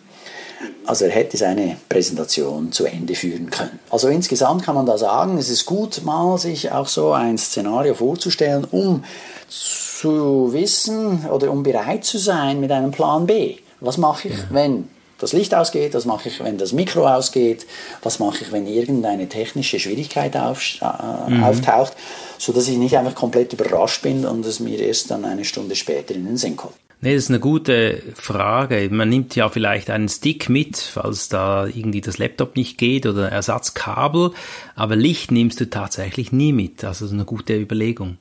Also 0.85 1.04
er 1.04 1.11
hätte 1.12 1.37
seine 1.37 1.76
Präsentation 1.88 2.73
zu 2.73 2.87
Ende 2.87 3.14
führen 3.14 3.50
können. 3.50 3.78
Also 3.90 4.09
insgesamt 4.09 4.64
kann 4.64 4.75
man 4.75 4.87
da 4.87 4.99
sagen, 4.99 5.38
es 5.38 5.49
ist 5.49 5.66
gut, 5.66 6.02
mal 6.04 6.38
sich 6.38 6.73
auch 6.73 6.88
so 6.88 7.12
ein 7.12 7.38
Szenario 7.38 7.95
vorzustellen, 7.95 8.66
um 8.71 9.04
zu 9.49 10.52
wissen 10.52 11.26
oder 11.26 11.50
um 11.50 11.62
bereit 11.62 12.04
zu 12.04 12.19
sein 12.19 12.61
mit 12.61 12.73
einem 12.73 12.90
Plan 12.90 13.26
B. 13.26 13.57
Was 13.81 13.99
mache 13.99 14.28
ich, 14.28 14.35
wenn 14.50 14.88
das 15.23 15.33
Licht 15.33 15.55
ausgeht, 15.55 15.95
was 15.95 16.05
mache 16.05 16.29
ich, 16.29 16.41
wenn 16.41 16.59
das 16.59 16.73
Mikro 16.73 17.07
ausgeht, 17.07 17.67
was 18.02 18.19
mache 18.19 18.45
ich, 18.45 18.52
wenn 18.52 18.67
irgendeine 18.67 19.29
technische 19.29 19.79
Schwierigkeit 19.79 20.37
auf, 20.37 20.61
äh, 20.81 21.31
mhm. 21.31 21.45
auftaucht, 21.45 21.95
sodass 22.38 22.69
ich 22.69 22.76
nicht 22.76 22.97
einfach 22.97 23.14
komplett 23.14 23.52
überrascht 23.52 24.02
bin 24.02 24.25
und 24.25 24.45
es 24.45 24.61
mir 24.61 24.79
erst 24.81 25.11
dann 25.11 25.25
eine 25.25 25.45
Stunde 25.45 25.76
später 25.76 26.14
in 26.14 26.26
den 26.26 26.37
Sinn 26.37 26.57
kommt. 26.57 26.75
Nee, 27.05 27.14
das 27.14 27.25
ist 27.25 27.31
eine 27.31 27.41
gute 27.41 28.00
Frage. 28.14 28.88
Man 28.93 29.09
nimmt 29.09 29.35
ja 29.35 29.49
vielleicht 29.49 29.91
einen 29.91 30.09
Stick 30.09 30.49
mit, 30.49 30.76
falls 30.76 31.29
da 31.29 31.67
irgendwie 31.67 32.00
das 32.00 32.19
Laptop 32.19 32.55
nicht 32.55 32.79
geht 32.79 33.07
oder 33.07 33.29
Ersatzkabel, 33.29 34.31
aber 34.76 34.95
Licht 34.95 35.33
nimmst 35.33 35.61
du 35.61 35.69
tatsächlich 35.69 36.31
nie 36.31 36.52
mit. 36.52 36.85
Also 36.85 37.05
das 37.05 37.11
ist 37.11 37.14
eine 37.14 37.25
gute 37.25 37.57
Überlegung. 37.57 38.19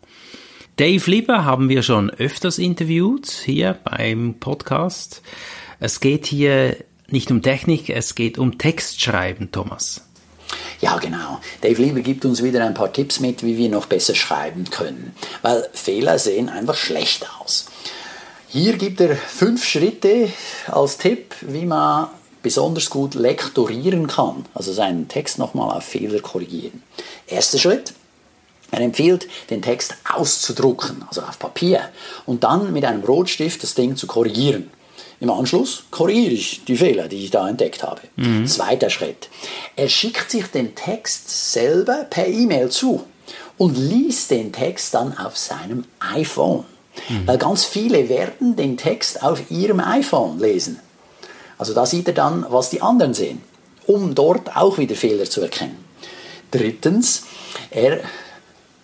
Dave 0.77 1.11
Lieber 1.11 1.45
haben 1.45 1.69
wir 1.69 1.83
schon 1.83 2.09
öfters 2.09 2.57
interviewt 2.57 3.29
hier 3.29 3.77
beim 3.83 4.35
Podcast. 4.39 5.21
Es 5.79 5.99
geht 5.99 6.25
hier 6.25 6.77
nicht 7.11 7.31
um 7.31 7.41
Technik, 7.41 7.89
es 7.89 8.15
geht 8.15 8.37
um 8.37 8.57
Textschreiben, 8.57 9.51
Thomas. 9.51 10.01
Ja, 10.81 10.97
genau. 10.97 11.39
Dave 11.61 11.81
Lieber 11.81 12.01
gibt 12.01 12.25
uns 12.25 12.43
wieder 12.43 12.65
ein 12.65 12.73
paar 12.73 12.91
Tipps 12.91 13.19
mit, 13.19 13.43
wie 13.43 13.57
wir 13.57 13.69
noch 13.69 13.85
besser 13.85 14.15
schreiben 14.15 14.65
können. 14.69 15.15
Weil 15.41 15.69
Fehler 15.73 16.17
sehen 16.19 16.49
einfach 16.49 16.75
schlecht 16.75 17.27
aus. 17.39 17.67
Hier 18.47 18.73
gibt 18.73 18.99
er 18.99 19.15
fünf 19.15 19.63
Schritte 19.63 20.29
als 20.67 20.97
Tipp, 20.97 21.35
wie 21.41 21.65
man 21.65 22.09
besonders 22.41 22.89
gut 22.89 23.13
lektorieren 23.13 24.07
kann, 24.07 24.45
also 24.53 24.73
seinen 24.73 25.07
Text 25.07 25.37
nochmal 25.37 25.77
auf 25.77 25.85
Fehler 25.85 26.19
korrigieren. 26.19 26.83
Erster 27.27 27.59
Schritt, 27.59 27.93
er 28.71 28.81
empfiehlt, 28.81 29.27
den 29.49 29.61
Text 29.61 29.95
auszudrucken, 30.11 31.03
also 31.07 31.21
auf 31.21 31.37
Papier, 31.39 31.89
und 32.25 32.43
dann 32.43 32.73
mit 32.73 32.83
einem 32.83 33.03
Rotstift 33.03 33.63
das 33.63 33.75
Ding 33.75 33.95
zu 33.95 34.07
korrigieren. 34.07 34.69
Im 35.19 35.29
Anschluss 35.29 35.83
korrigiere 35.91 36.33
ich 36.33 36.65
die 36.65 36.77
Fehler, 36.77 37.07
die 37.07 37.25
ich 37.25 37.31
da 37.31 37.47
entdeckt 37.47 37.83
habe. 37.83 38.01
Mhm. 38.15 38.47
Zweiter 38.47 38.89
Schritt. 38.89 39.29
Er 39.75 39.87
schickt 39.87 40.31
sich 40.31 40.47
den 40.47 40.75
Text 40.75 41.53
selber 41.53 42.05
per 42.09 42.27
E-Mail 42.27 42.69
zu 42.69 43.03
und 43.57 43.77
liest 43.77 44.31
den 44.31 44.51
Text 44.51 44.93
dann 44.93 45.17
auf 45.17 45.37
seinem 45.37 45.85
iPhone. 45.99 46.65
Mhm. 47.09 47.27
Weil 47.27 47.37
ganz 47.37 47.65
viele 47.65 48.09
werden 48.09 48.55
den 48.55 48.77
Text 48.77 49.21
auf 49.23 49.51
ihrem 49.51 49.79
iPhone 49.79 50.39
lesen. 50.39 50.79
Also 51.57 51.75
da 51.75 51.85
sieht 51.85 52.07
er 52.07 52.15
dann, 52.15 52.45
was 52.49 52.71
die 52.71 52.81
anderen 52.81 53.13
sehen, 53.13 53.41
um 53.85 54.15
dort 54.15 54.55
auch 54.55 54.79
wieder 54.79 54.95
Fehler 54.95 55.25
zu 55.25 55.41
erkennen. 55.41 55.85
Drittens, 56.49 57.25
er 57.69 57.99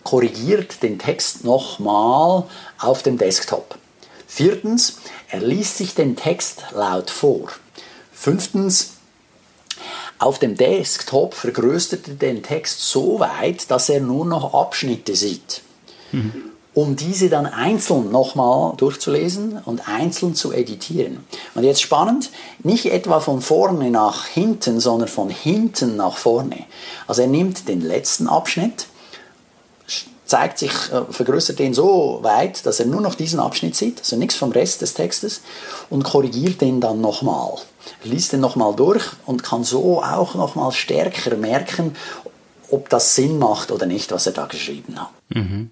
korrigiert 0.04 0.84
den 0.84 1.00
Text 1.00 1.44
nochmal 1.44 2.44
auf 2.78 3.02
dem 3.02 3.18
Desktop. 3.18 3.78
Viertens, 4.28 5.00
er 5.30 5.42
liest 5.42 5.78
sich 5.78 5.96
den 5.96 6.16
Text 6.16 6.66
laut 6.74 7.10
vor. 7.10 7.50
Fünftens, 8.14 8.94
auf 10.20 10.40
dem 10.40 10.58
Desktop 10.58 11.34
vergrößert 11.34 12.08
er 12.08 12.14
den 12.16 12.42
Text 12.42 12.82
so 12.82 13.20
weit, 13.20 13.70
dass 13.70 13.90
er 13.90 14.00
nur 14.00 14.26
noch 14.26 14.54
Abschnitte 14.54 15.16
sieht. 15.16 15.62
Mhm. 16.12 16.52
Um 16.74 16.96
diese 16.96 17.30
dann 17.30 17.48
einzeln 17.48 18.12
nochmal 18.12 18.76
durchzulesen 18.78 19.60
und 19.66 19.88
einzeln 19.88 20.36
zu 20.36 20.54
editieren. 20.54 21.26
Und 21.56 21.64
jetzt 21.64 21.82
spannend, 21.82 22.30
nicht 22.64 22.92
etwa 22.92 23.20
von 23.20 23.42
vorne 23.42 23.90
nach 23.90 24.26
hinten, 24.28 24.80
sondern 24.80 25.08
von 25.08 25.30
hinten 25.30 25.96
nach 25.96 26.18
vorne. 26.18 26.66
Also 27.08 27.24
er 27.24 27.28
nimmt 27.28 27.68
den 27.68 27.82
letzten 27.82 28.28
Abschnitt, 28.28 28.88
zeigt 30.28 30.60
sich, 30.60 30.72
äh, 30.72 31.02
vergrößert 31.10 31.60
den 31.60 31.74
so 31.74 32.20
weit, 32.22 32.66
dass 32.66 32.80
er 32.80 32.86
nur 32.86 33.02
noch 33.02 33.16
diesen 33.16 33.40
Abschnitt 33.40 33.76
sieht, 33.76 34.00
also 34.00 34.18
nichts 34.18 34.36
vom 34.36 34.52
Rest 34.52 34.82
des 34.82 34.94
Textes, 34.94 35.42
und 35.90 36.04
korrigiert 36.04 36.62
den 36.62 36.82
dann 36.82 37.02
nochmal. 37.02 37.54
Liest 38.04 38.34
den 38.34 38.42
nochmal 38.42 38.76
durch 38.76 39.06
und 39.26 39.44
kann 39.44 39.64
so 39.64 40.04
auch 40.04 40.36
nochmal 40.36 40.72
stärker 40.72 41.36
merken, 41.38 41.96
ob 42.70 42.90
das 42.90 43.16
Sinn 43.16 43.40
macht 43.40 43.72
oder 43.72 43.86
nicht, 43.86 44.12
was 44.12 44.26
er 44.26 44.34
da 44.34 44.46
geschrieben 44.46 45.00
hat. 45.00 45.10
Mhm. 45.30 45.72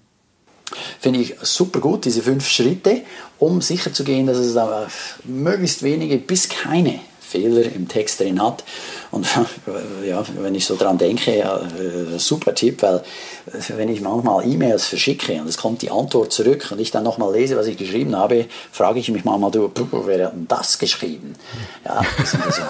Finde 1.00 1.19
ich 1.19 1.35
super 1.41 1.79
gut, 1.79 2.05
diese 2.05 2.24
fünf 2.24 2.47
Schritte, 2.47 3.03
um 3.38 3.62
sicherzugehen, 3.62 4.27
dass 4.27 4.38
es 4.38 4.53
da 4.55 4.88
möglichst 5.24 5.83
wenige 5.83 6.17
bis 6.17 6.50
keine 6.50 7.00
Fehler 7.19 7.71
im 7.71 7.88
Text 7.88 8.19
drin 8.19 8.41
hat. 8.41 8.63
Und 9.15 9.25
ja, 10.05 10.22
wenn 10.41 10.55
ich 10.55 10.65
so 10.65 10.75
dran 10.75 10.98
denke, 10.98 11.38
ja, 11.38 11.55
äh, 11.57 12.19
super 12.19 12.53
Tipp, 12.53 12.81
weil 12.81 12.98
äh, 12.98 13.77
wenn 13.77 13.88
ich 13.88 14.01
manchmal 14.01 14.45
E-Mails 14.45 14.88
verschicke 14.88 15.39
und 15.39 15.48
es 15.48 15.55
kommt 15.55 15.81
die 15.81 15.89
Antwort 15.89 16.34
zurück 16.34 16.67
und 16.72 16.81
ich 16.81 16.91
dann 16.91 17.05
nochmal 17.05 17.31
lese, 17.31 17.55
was 17.55 17.67
ich 17.67 17.77
geschrieben 17.77 18.13
habe, 18.13 18.45
frage 18.74 19.00
ich 19.00 19.10
mich 19.10 19.24
manchmal, 19.24 19.51
du, 19.51 19.72
wer 20.05 20.25
hat 20.25 20.34
denn 20.34 20.50
das 20.50 20.79
geschrieben? 20.79 21.36
Ja, 21.86 22.01
das 22.17 22.36
also 22.36 22.62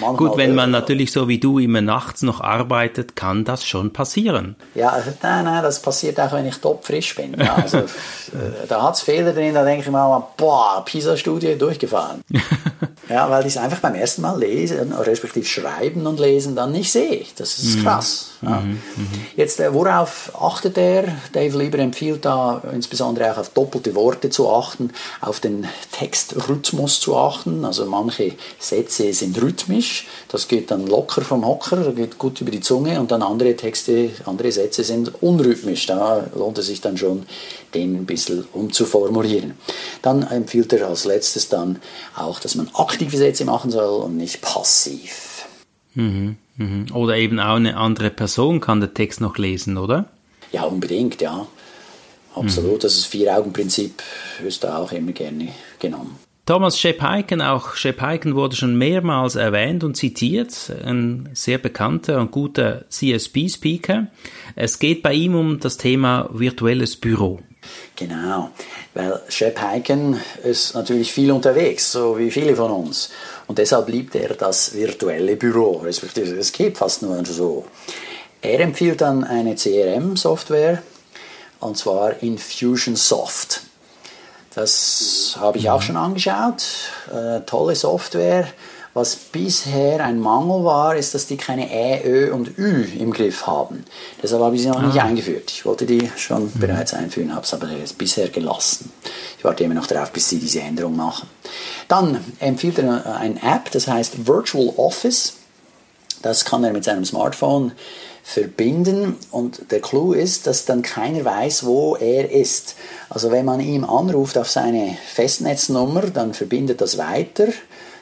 Gut, 0.16 0.38
wenn 0.38 0.54
man 0.54 0.70
natürlich 0.70 1.12
so 1.12 1.28
wie 1.28 1.38
du 1.38 1.58
immer 1.58 1.82
nachts 1.82 2.22
noch 2.22 2.40
arbeitet, 2.40 3.14
kann 3.14 3.44
das 3.44 3.66
schon 3.66 3.92
passieren. 3.92 4.56
Ja, 4.74 5.02
nein, 5.22 5.44
nein, 5.44 5.62
das 5.62 5.82
passiert 5.82 6.18
auch, 6.18 6.32
wenn 6.32 6.46
ich 6.46 6.56
topfrisch 6.56 7.14
bin. 7.14 7.36
Ja, 7.38 7.56
also, 7.56 7.78
äh, 7.78 8.66
da 8.68 8.82
hat 8.82 8.94
es 8.94 9.02
Fehler 9.02 9.34
drin, 9.34 9.52
da 9.52 9.64
denke 9.64 9.84
ich 9.84 9.90
mal, 9.90 10.22
boah, 10.38 10.82
PISA-Studie 10.82 11.58
durchgefahren. 11.58 12.22
ja, 13.10 13.28
weil 13.28 13.42
ich 13.42 13.54
es 13.54 13.58
einfach 13.58 13.80
beim 13.80 13.94
ersten 13.94 14.22
Mal 14.22 14.38
lesen, 14.38 14.92
respektive 14.92 15.44
schreiben 15.90 16.06
und 16.06 16.20
lesen, 16.20 16.56
dann 16.56 16.72
nicht 16.72 16.90
sehe. 16.90 17.24
Das 17.36 17.58
ist 17.58 17.76
mhm. 17.76 17.82
krass. 17.82 18.30
Ja. 18.42 18.60
Mhm, 18.60 18.80
mhm. 18.96 19.08
Jetzt, 19.36 19.60
äh, 19.60 19.72
worauf 19.72 20.32
achtet 20.40 20.78
er? 20.78 21.04
Dave 21.32 21.58
Lieber 21.58 21.78
empfiehlt 21.78 22.24
da 22.24 22.62
insbesondere 22.72 23.32
auch 23.32 23.38
auf 23.38 23.50
doppelte 23.50 23.94
Worte 23.94 24.30
zu 24.30 24.50
achten, 24.50 24.90
auf 25.20 25.40
den 25.40 25.66
Textrhythmus 25.92 27.00
zu 27.00 27.16
achten. 27.16 27.64
Also 27.64 27.86
manche 27.86 28.32
Sätze 28.58 29.12
sind 29.12 29.40
rhythmisch, 29.40 30.06
das 30.28 30.48
geht 30.48 30.70
dann 30.70 30.86
locker 30.86 31.22
vom 31.22 31.46
Hocker, 31.46 31.76
das 31.76 31.94
geht 31.94 32.18
gut 32.18 32.40
über 32.40 32.50
die 32.50 32.60
Zunge 32.60 32.98
und 33.00 33.10
dann 33.10 33.22
andere 33.22 33.56
Texte, 33.56 34.10
andere 34.26 34.52
Sätze 34.52 34.84
sind 34.84 35.22
unrhythmisch. 35.22 35.86
Da 35.86 36.26
lohnt 36.34 36.58
es 36.58 36.66
sich 36.66 36.80
dann 36.80 36.96
schon, 36.96 37.26
den 37.74 37.96
ein 37.96 38.06
bisschen 38.06 38.44
umzuformulieren. 38.52 39.54
Dann 40.02 40.22
empfiehlt 40.22 40.72
er 40.72 40.88
als 40.88 41.04
letztes 41.04 41.48
dann 41.48 41.80
auch, 42.16 42.40
dass 42.40 42.54
man 42.54 42.70
aktive 42.74 43.16
Sätze 43.16 43.44
machen 43.44 43.70
soll 43.70 44.02
und 44.02 44.16
nicht 44.16 44.40
passiv. 44.40 45.39
Mhm. 45.94 46.36
Mhm. 46.56 46.86
Oder 46.92 47.16
eben 47.16 47.40
auch 47.40 47.56
eine 47.56 47.76
andere 47.76 48.10
Person 48.10 48.60
kann 48.60 48.80
den 48.80 48.94
Text 48.94 49.20
noch 49.20 49.38
lesen, 49.38 49.76
oder? 49.76 50.06
Ja, 50.52 50.64
unbedingt, 50.64 51.20
ja. 51.20 51.46
Absolut. 52.34 52.74
Mhm. 52.74 52.80
Das 52.80 53.04
Vier-Augen-Prinzip 53.06 54.02
ist 54.46 54.62
da 54.62 54.78
auch 54.78 54.92
immer 54.92 55.12
gerne 55.12 55.48
genommen. 55.78 56.18
Thomas 56.46 56.80
Shep 56.80 57.00
Heiken, 57.00 57.42
auch 57.42 57.74
Shep 57.74 58.00
Heiken 58.00 58.34
wurde 58.34 58.56
schon 58.56 58.76
mehrmals 58.76 59.36
erwähnt 59.36 59.84
und 59.84 59.96
zitiert, 59.96 60.72
ein 60.84 61.28
sehr 61.32 61.58
bekannter 61.58 62.20
und 62.20 62.32
guter 62.32 62.88
CSP-Speaker. 62.88 64.08
Es 64.56 64.78
geht 64.80 65.02
bei 65.02 65.14
ihm 65.14 65.36
um 65.36 65.60
das 65.60 65.76
Thema 65.76 66.28
virtuelles 66.32 66.96
Büro. 66.96 67.40
Genau, 67.96 68.50
weil 68.94 69.20
Shep 69.28 69.60
Heiken 69.60 70.18
ist 70.42 70.74
natürlich 70.74 71.12
viel 71.12 71.30
unterwegs, 71.30 71.92
so 71.92 72.18
wie 72.18 72.30
viele 72.30 72.56
von 72.56 72.70
uns. 72.70 73.10
Und 73.46 73.58
deshalb 73.58 73.88
liebt 73.88 74.14
er 74.14 74.34
das 74.34 74.74
virtuelle 74.74 75.36
Büro, 75.36 75.84
es 75.86 76.52
geht 76.52 76.78
fast 76.78 77.02
nur 77.02 77.24
so. 77.26 77.66
Er 78.40 78.60
empfiehlt 78.60 79.02
dann 79.02 79.22
eine 79.22 79.54
CRM-Software, 79.54 80.82
und 81.60 81.76
zwar 81.76 82.22
Infusionsoft. 82.22 83.62
Das 84.54 85.36
habe 85.38 85.58
ich 85.58 85.70
auch 85.70 85.82
schon 85.82 85.96
angeschaut. 85.96 86.64
Äh, 87.12 87.40
tolle 87.42 87.76
Software. 87.76 88.48
Was 88.92 89.14
bisher 89.14 90.04
ein 90.04 90.18
Mangel 90.18 90.64
war, 90.64 90.96
ist, 90.96 91.14
dass 91.14 91.28
die 91.28 91.36
keine 91.36 91.70
Ä, 91.70 92.02
Ö 92.04 92.32
und 92.32 92.58
Ü 92.58 92.84
im 92.98 93.12
Griff 93.12 93.46
haben. 93.46 93.84
Deshalb 94.20 94.42
habe 94.42 94.56
ich 94.56 94.62
sie 94.62 94.68
noch 94.68 94.82
ah. 94.82 94.86
nicht 94.86 95.00
eingeführt. 95.00 95.50
Ich 95.50 95.64
wollte 95.64 95.86
die 95.86 96.10
schon 96.16 96.44
mhm. 96.44 96.58
bereits 96.58 96.92
einführen, 96.92 97.32
habe 97.32 97.44
es 97.44 97.54
aber 97.54 97.68
bisher 97.96 98.28
gelassen. 98.28 98.92
Ich 99.38 99.44
warte 99.44 99.62
immer 99.62 99.74
noch 99.74 99.86
darauf, 99.86 100.10
bis 100.10 100.28
sie 100.28 100.40
diese 100.40 100.60
Änderung 100.60 100.96
machen. 100.96 101.28
Dann 101.86 102.18
empfiehlt 102.40 102.78
er 102.78 103.16
eine 103.16 103.40
App, 103.42 103.70
das 103.70 103.86
heißt 103.86 104.26
Virtual 104.26 104.72
Office. 104.76 105.34
Das 106.22 106.44
kann 106.44 106.64
er 106.64 106.72
mit 106.72 106.84
seinem 106.84 107.04
Smartphone 107.04 107.72
verbinden 108.22 109.16
und 109.30 109.70
der 109.70 109.80
Clou 109.80 110.12
ist, 110.12 110.46
dass 110.46 110.64
dann 110.64 110.82
keiner 110.82 111.24
weiß, 111.24 111.64
wo 111.64 111.96
er 111.96 112.30
ist. 112.30 112.74
Also 113.08 113.30
wenn 113.30 113.44
man 113.44 113.60
ihm 113.60 113.84
anruft 113.84 114.36
auf 114.36 114.50
seine 114.50 114.96
Festnetznummer, 115.14 116.02
dann 116.02 116.34
verbindet 116.34 116.80
das 116.80 116.98
weiter 116.98 117.46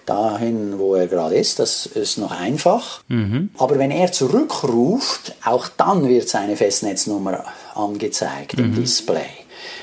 dahin, 0.09 0.79
wo 0.79 0.95
er 0.95 1.07
gerade 1.07 1.37
ist. 1.37 1.59
Das 1.59 1.87
ist 1.87 2.19
noch 2.19 2.31
einfach. 2.31 3.03
Mhm. 3.09 3.51
Aber 3.59 3.79
wenn 3.79 3.91
er 3.91 4.13
zurückruft, 4.13 5.35
auch 5.45 5.69
dann 5.69 6.09
wird 6.09 6.29
seine 6.29 6.57
Festnetznummer 6.57 7.45
angezeigt 7.75 8.59
mhm. 8.59 8.65
im 8.65 8.75
Display. 8.75 9.27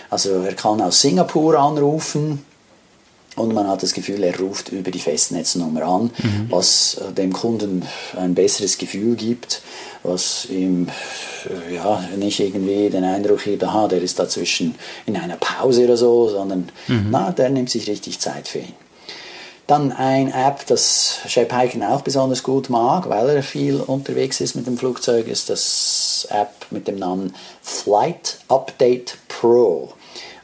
Also 0.09 0.31
er 0.41 0.53
kann 0.53 0.81
aus 0.81 1.01
Singapur 1.01 1.59
anrufen 1.59 2.43
und 3.35 3.53
man 3.53 3.67
hat 3.67 3.83
das 3.83 3.93
Gefühl, 3.93 4.23
er 4.23 4.39
ruft 4.39 4.69
über 4.69 4.91
die 4.91 4.99
Festnetznummer 4.99 5.83
an, 5.83 6.03
mhm. 6.03 6.45
was 6.49 7.01
dem 7.17 7.33
Kunden 7.33 7.83
ein 8.15 8.33
besseres 8.33 8.77
Gefühl 8.77 9.15
gibt, 9.15 9.61
was 10.03 10.45
ihm 10.45 10.88
ja 11.73 12.03
nicht 12.17 12.39
irgendwie 12.39 12.89
den 12.89 13.03
Eindruck 13.03 13.43
gibt, 13.43 13.63
aha, 13.63 13.88
der 13.88 14.01
ist 14.01 14.19
dazwischen 14.19 14.75
in 15.05 15.17
einer 15.17 15.35
Pause 15.35 15.83
oder 15.83 15.97
so, 15.97 16.29
sondern 16.29 16.69
mhm. 16.88 17.07
na, 17.11 17.31
der 17.31 17.49
nimmt 17.49 17.69
sich 17.69 17.89
richtig 17.89 18.19
Zeit 18.19 18.47
für 18.47 18.59
ihn. 18.59 18.73
Dann 19.67 19.91
ein 19.91 20.32
App, 20.32 20.67
das 20.67 21.19
Shep 21.28 21.51
Heiken 21.51 21.82
auch 21.82 22.01
besonders 22.01 22.43
gut 22.43 22.69
mag, 22.69 23.10
weil 23.10 23.30
er 23.30 23.41
viel 23.41 23.82
unterwegs 23.82 24.39
ist 24.39 24.56
mit 24.56 24.67
dem 24.67 24.78
Flugzeug, 24.78 25.28
ist 25.28 25.49
das 25.49 26.28
App 26.30 26.67
mit 26.69 26.88
dem 26.88 26.97
Namen 26.99 27.34
Flight 27.63 28.38
Update 28.47 29.17
Pro. 29.28 29.93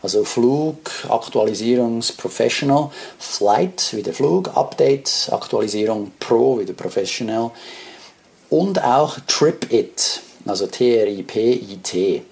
Also 0.01 0.23
Flug, 0.23 0.77
Aktualisierungs 1.07 2.13
Professional, 2.13 2.89
Flight 3.19 3.89
wie 3.91 4.01
der 4.01 4.15
Flug, 4.15 4.57
Update, 4.57 5.29
Aktualisierung 5.31 6.11
Pro 6.19 6.57
wie 6.57 6.65
der 6.65 6.73
Professional 6.73 7.51
und 8.49 8.83
auch 8.83 9.19
TripIt, 9.27 10.21
also 10.47 10.65
T-R-I-P-I-T. 10.65 12.23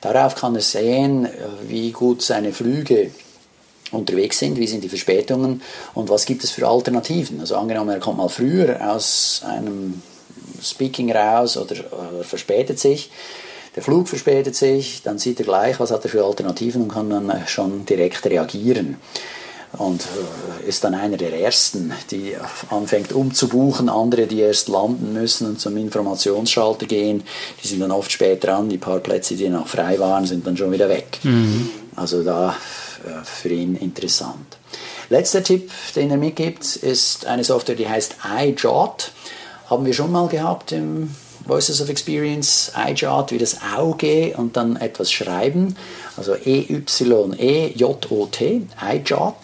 Darauf 0.00 0.36
kann 0.36 0.54
er 0.54 0.60
sehen, 0.60 1.28
wie 1.66 1.90
gut 1.90 2.22
seine 2.22 2.52
Flüge 2.52 3.10
unterwegs 3.92 4.38
sind, 4.38 4.58
wie 4.58 4.66
sind 4.66 4.82
die 4.84 4.88
Verspätungen 4.88 5.62
und 5.94 6.08
was 6.08 6.24
gibt 6.26 6.44
es 6.44 6.50
für 6.50 6.66
Alternativen. 6.66 7.40
Also 7.40 7.56
angenommen, 7.56 7.90
er 7.90 8.00
kommt 8.00 8.18
mal 8.18 8.28
früher 8.28 8.78
aus 8.90 9.42
einem 9.44 10.02
Speaking 10.62 11.12
raus 11.12 11.56
oder, 11.56 11.76
oder 11.92 12.24
verspätet 12.24 12.78
sich, 12.78 13.10
der 13.76 13.82
Flug 13.82 14.08
verspätet 14.08 14.56
sich, 14.56 15.02
dann 15.02 15.18
sieht 15.18 15.38
er 15.38 15.44
gleich, 15.44 15.78
was 15.78 15.90
hat 15.90 16.02
er 16.04 16.10
für 16.10 16.24
Alternativen 16.24 16.82
und 16.82 16.88
kann 16.88 17.10
dann 17.10 17.30
schon 17.46 17.84
direkt 17.84 18.24
reagieren. 18.24 18.96
Und 19.76 20.00
äh, 20.00 20.68
ist 20.68 20.84
dann 20.84 20.94
einer 20.94 21.18
der 21.18 21.38
ersten, 21.38 21.92
die 22.10 22.34
anfängt 22.70 23.12
umzubuchen, 23.12 23.90
andere, 23.90 24.26
die 24.26 24.40
erst 24.40 24.68
landen 24.68 25.12
müssen 25.12 25.46
und 25.48 25.60
zum 25.60 25.76
Informationsschalter 25.76 26.86
gehen, 26.86 27.24
die 27.62 27.68
sind 27.68 27.80
dann 27.80 27.90
oft 27.90 28.10
spät 28.10 28.42
dran, 28.44 28.70
die 28.70 28.78
paar 28.78 29.00
Plätze, 29.00 29.34
die 29.34 29.50
noch 29.50 29.68
frei 29.68 29.98
waren, 29.98 30.24
sind 30.24 30.46
dann 30.46 30.56
schon 30.56 30.72
wieder 30.72 30.88
weg. 30.88 31.18
Mhm. 31.22 31.68
Also 31.94 32.22
da 32.22 32.56
für 33.24 33.48
ihn 33.48 33.76
interessant. 33.76 34.56
Letzter 35.08 35.42
Tipp, 35.42 35.70
den 35.94 36.10
er 36.10 36.16
mitgibt, 36.16 36.76
ist 36.76 37.26
eine 37.26 37.44
Software, 37.44 37.76
die 37.76 37.88
heißt 37.88 38.16
iJot. 38.40 39.12
Haben 39.70 39.86
wir 39.86 39.94
schon 39.94 40.12
mal 40.12 40.28
gehabt 40.28 40.72
im 40.72 41.14
Voices 41.46 41.80
of 41.80 41.88
Experience, 41.88 42.72
iJot 42.76 43.30
wie 43.30 43.38
das 43.38 43.58
Auge 43.76 44.34
und 44.36 44.56
dann 44.56 44.76
etwas 44.76 45.12
schreiben. 45.12 45.76
Also 46.16 46.34
E-Y-E-J-O-T, 46.34 46.92
iJot. 48.92 49.34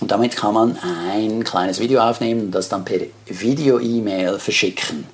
Und 0.00 0.10
damit 0.10 0.36
kann 0.36 0.54
man 0.54 0.78
ein 0.78 1.44
kleines 1.44 1.78
Video 1.78 2.00
aufnehmen 2.00 2.46
und 2.46 2.52
das 2.52 2.70
dann 2.70 2.86
per 2.86 3.00
Video-E-Mail 3.26 4.38
verschicken. 4.38 5.06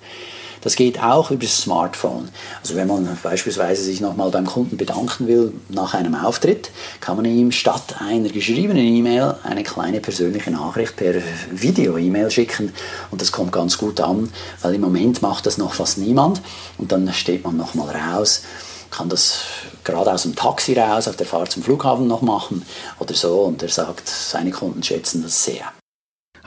Das 0.67 0.75
geht 0.75 1.01
auch 1.01 1.31
über 1.31 1.45
das 1.45 1.59
Smartphone. 1.59 2.29
Also 2.61 2.75
wenn 2.75 2.89
man 2.89 3.17
beispielsweise 3.23 3.85
sich 3.85 4.01
nochmal 4.01 4.33
beim 4.33 4.47
Kunden 4.47 4.77
bedanken 4.77 5.29
will 5.29 5.53
nach 5.69 5.95
einem 5.95 6.17
Auftritt, 6.17 6.73
kann 6.99 7.15
man 7.15 7.25
ihm 7.25 7.53
statt 7.53 7.95
einer 8.01 8.31
geschriebenen 8.31 8.85
E-Mail 8.85 9.37
eine 9.45 9.63
kleine 9.63 10.01
persönliche 10.01 10.51
Nachricht 10.51 10.97
per 10.97 11.15
Video-E-Mail 11.53 12.33
schicken 12.33 12.73
und 13.13 13.21
das 13.21 13.31
kommt 13.31 13.53
ganz 13.53 13.79
gut 13.79 14.01
an, 14.01 14.29
weil 14.61 14.75
im 14.75 14.81
Moment 14.81 15.23
macht 15.23 15.47
das 15.47 15.57
noch 15.57 15.73
fast 15.73 15.99
niemand 15.99 16.43
und 16.79 16.91
dann 16.91 17.13
steht 17.13 17.45
man 17.45 17.57
nochmal 17.57 17.95
raus 17.95 18.43
kann 18.91 19.09
das 19.09 19.43
gerade 19.85 20.13
aus 20.13 20.23
dem 20.23 20.35
Taxi 20.35 20.75
raus 20.75 21.07
auf 21.07 21.17
der 21.17 21.27
Fahrt 21.27 21.53
zum 21.53 21.63
Flughafen 21.63 22.09
noch 22.09 22.23
machen 22.23 22.65
oder 22.99 23.15
so 23.15 23.43
und 23.43 23.63
er 23.63 23.69
sagt, 23.69 24.09
seine 24.09 24.51
Kunden 24.51 24.83
schätzen 24.83 25.23
das 25.23 25.45
sehr. 25.45 25.76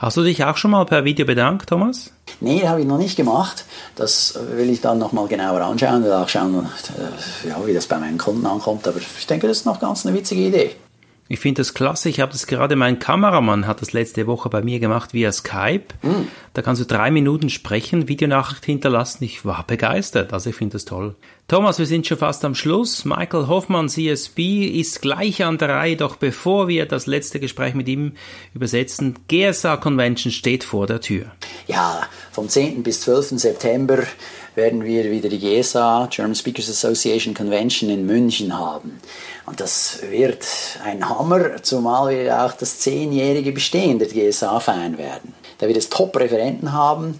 Hast 0.00 0.16
du 0.16 0.22
dich 0.22 0.42
auch 0.46 0.56
schon 0.56 0.70
mal 0.70 0.86
per 0.86 1.04
Video 1.04 1.26
bedankt, 1.26 1.68
Thomas? 1.68 2.10
Nee, 2.40 2.66
habe 2.66 2.80
ich 2.80 2.86
noch 2.86 2.96
nicht 2.96 3.16
gemacht. 3.16 3.66
Das 3.96 4.38
will 4.52 4.70
ich 4.70 4.80
dann 4.80 4.98
nochmal 4.98 5.28
genauer 5.28 5.60
anschauen 5.60 6.02
und 6.04 6.10
auch 6.10 6.26
schauen, 6.26 6.54
äh, 6.54 7.48
ja, 7.48 7.66
wie 7.66 7.74
das 7.74 7.86
bei 7.86 7.98
meinen 7.98 8.16
Kunden 8.16 8.46
ankommt. 8.46 8.88
Aber 8.88 8.96
ich 8.96 9.26
denke, 9.26 9.46
das 9.46 9.58
ist 9.58 9.66
noch 9.66 9.78
ganz 9.78 10.06
eine 10.06 10.16
witzige 10.16 10.40
Idee. 10.40 10.70
Ich 11.28 11.38
finde 11.38 11.60
das 11.60 11.74
klasse. 11.74 12.08
Ich 12.08 12.18
habe 12.18 12.32
das 12.32 12.46
gerade, 12.46 12.76
mein 12.76 12.98
Kameramann 12.98 13.66
hat 13.66 13.82
das 13.82 13.92
letzte 13.92 14.26
Woche 14.26 14.48
bei 14.48 14.62
mir 14.62 14.80
gemacht 14.80 15.12
via 15.12 15.30
Skype. 15.32 15.84
Mm. 16.00 16.28
Da 16.54 16.62
kannst 16.62 16.80
du 16.80 16.86
drei 16.86 17.10
Minuten 17.10 17.50
sprechen, 17.50 18.08
Videonachricht 18.08 18.64
hinterlassen. 18.64 19.24
Ich 19.24 19.44
war 19.44 19.64
begeistert. 19.66 20.32
Also 20.32 20.48
ich 20.48 20.56
finde 20.56 20.72
das 20.72 20.86
toll. 20.86 21.14
Thomas, 21.50 21.80
wir 21.80 21.86
sind 21.86 22.06
schon 22.06 22.16
fast 22.16 22.44
am 22.44 22.54
Schluss. 22.54 23.04
Michael 23.04 23.48
Hoffmann, 23.48 23.88
CSB, 23.88 24.66
ist 24.66 25.02
gleich 25.02 25.42
an 25.42 25.58
der 25.58 25.70
Reihe, 25.70 25.96
doch 25.96 26.14
bevor 26.14 26.68
wir 26.68 26.86
das 26.86 27.08
letzte 27.08 27.40
Gespräch 27.40 27.74
mit 27.74 27.88
ihm 27.88 28.12
übersetzen, 28.54 29.18
GSA 29.26 29.76
Convention 29.78 30.30
steht 30.30 30.62
vor 30.62 30.86
der 30.86 31.00
Tür. 31.00 31.24
Ja, 31.66 32.02
vom 32.30 32.48
10. 32.48 32.84
bis 32.84 33.00
12. 33.00 33.40
September 33.40 33.98
werden 34.54 34.84
wir 34.84 35.10
wieder 35.10 35.28
die 35.28 35.40
GSA, 35.40 36.06
German 36.08 36.36
Speakers 36.36 36.70
Association 36.70 37.34
Convention 37.34 37.90
in 37.90 38.06
München 38.06 38.56
haben. 38.56 39.00
Und 39.44 39.58
das 39.58 39.98
wird 40.08 40.46
ein 40.84 41.08
Hammer, 41.08 41.64
zumal 41.64 42.14
wir 42.16 42.44
auch 42.44 42.52
das 42.52 42.78
zehnjährige 42.78 43.50
Bestehen 43.50 43.98
der 43.98 44.06
GSA 44.06 44.60
feiern 44.60 44.98
werden. 44.98 45.34
Da 45.58 45.66
wird 45.66 45.78
es 45.78 45.90
Top-Referenten 45.90 46.72
haben, 46.72 47.18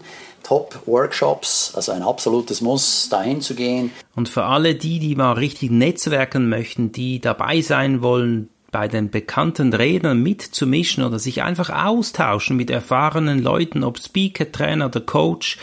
Top-Workshops, 0.50 1.74
also 1.76 1.92
ein 1.92 2.02
absolutes 2.02 2.60
Muss, 2.60 3.08
dahin 3.08 3.40
zu 3.40 3.54
gehen. 3.54 3.92
Und 4.16 4.28
für 4.28 4.42
alle 4.42 4.74
die, 4.74 4.98
die 4.98 5.14
mal 5.14 5.34
richtig 5.34 5.70
netzwerken 5.70 6.48
möchten, 6.48 6.90
die 6.90 7.20
dabei 7.20 7.60
sein 7.60 8.02
wollen, 8.02 8.48
bei 8.72 8.88
den 8.88 9.10
bekannten 9.10 9.72
Rednern 9.72 10.20
mitzumischen 10.20 11.04
oder 11.04 11.20
sich 11.20 11.42
einfach 11.42 11.70
austauschen 11.70 12.56
mit 12.56 12.68
erfahrenen 12.68 13.40
Leuten, 13.40 13.84
ob 13.84 14.00
Speaker, 14.00 14.50
Trainer 14.50 14.86
oder 14.86 15.00
Coach. 15.00 15.56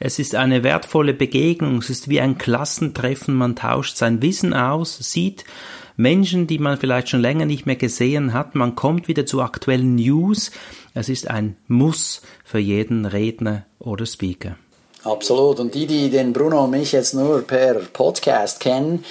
Es 0.00 0.18
ist 0.18 0.34
eine 0.34 0.64
wertvolle 0.64 1.14
Begegnung, 1.14 1.78
es 1.78 1.90
ist 1.90 2.08
wie 2.08 2.20
ein 2.20 2.36
Klassentreffen, 2.36 3.36
man 3.36 3.54
tauscht 3.54 3.96
sein 3.96 4.22
Wissen 4.22 4.54
aus, 4.54 4.98
sieht 4.98 5.44
Menschen, 5.96 6.46
die 6.46 6.58
man 6.58 6.78
vielleicht 6.78 7.08
schon 7.08 7.20
länger 7.20 7.44
nicht 7.44 7.66
mehr 7.66 7.76
gesehen 7.76 8.32
hat, 8.32 8.54
man 8.54 8.74
kommt 8.74 9.08
wieder 9.08 9.26
zu 9.26 9.42
aktuellen 9.42 9.94
News, 9.96 10.50
es 10.94 11.08
ist 11.08 11.28
ein 11.28 11.56
Muss 11.68 12.22
für 12.44 12.58
jeden 12.58 13.06
Redner 13.06 13.64
oder 13.78 14.06
Speaker. 14.06 14.56
Absolut. 15.04 15.58
Und 15.58 15.74
die, 15.74 15.86
die 15.86 16.10
den 16.10 16.32
Bruno 16.32 16.64
und 16.64 16.70
mich 16.70 16.92
jetzt 16.92 17.14
nur 17.14 17.42
per 17.42 17.74
Podcast 17.74 18.60
kennen, 18.60 19.04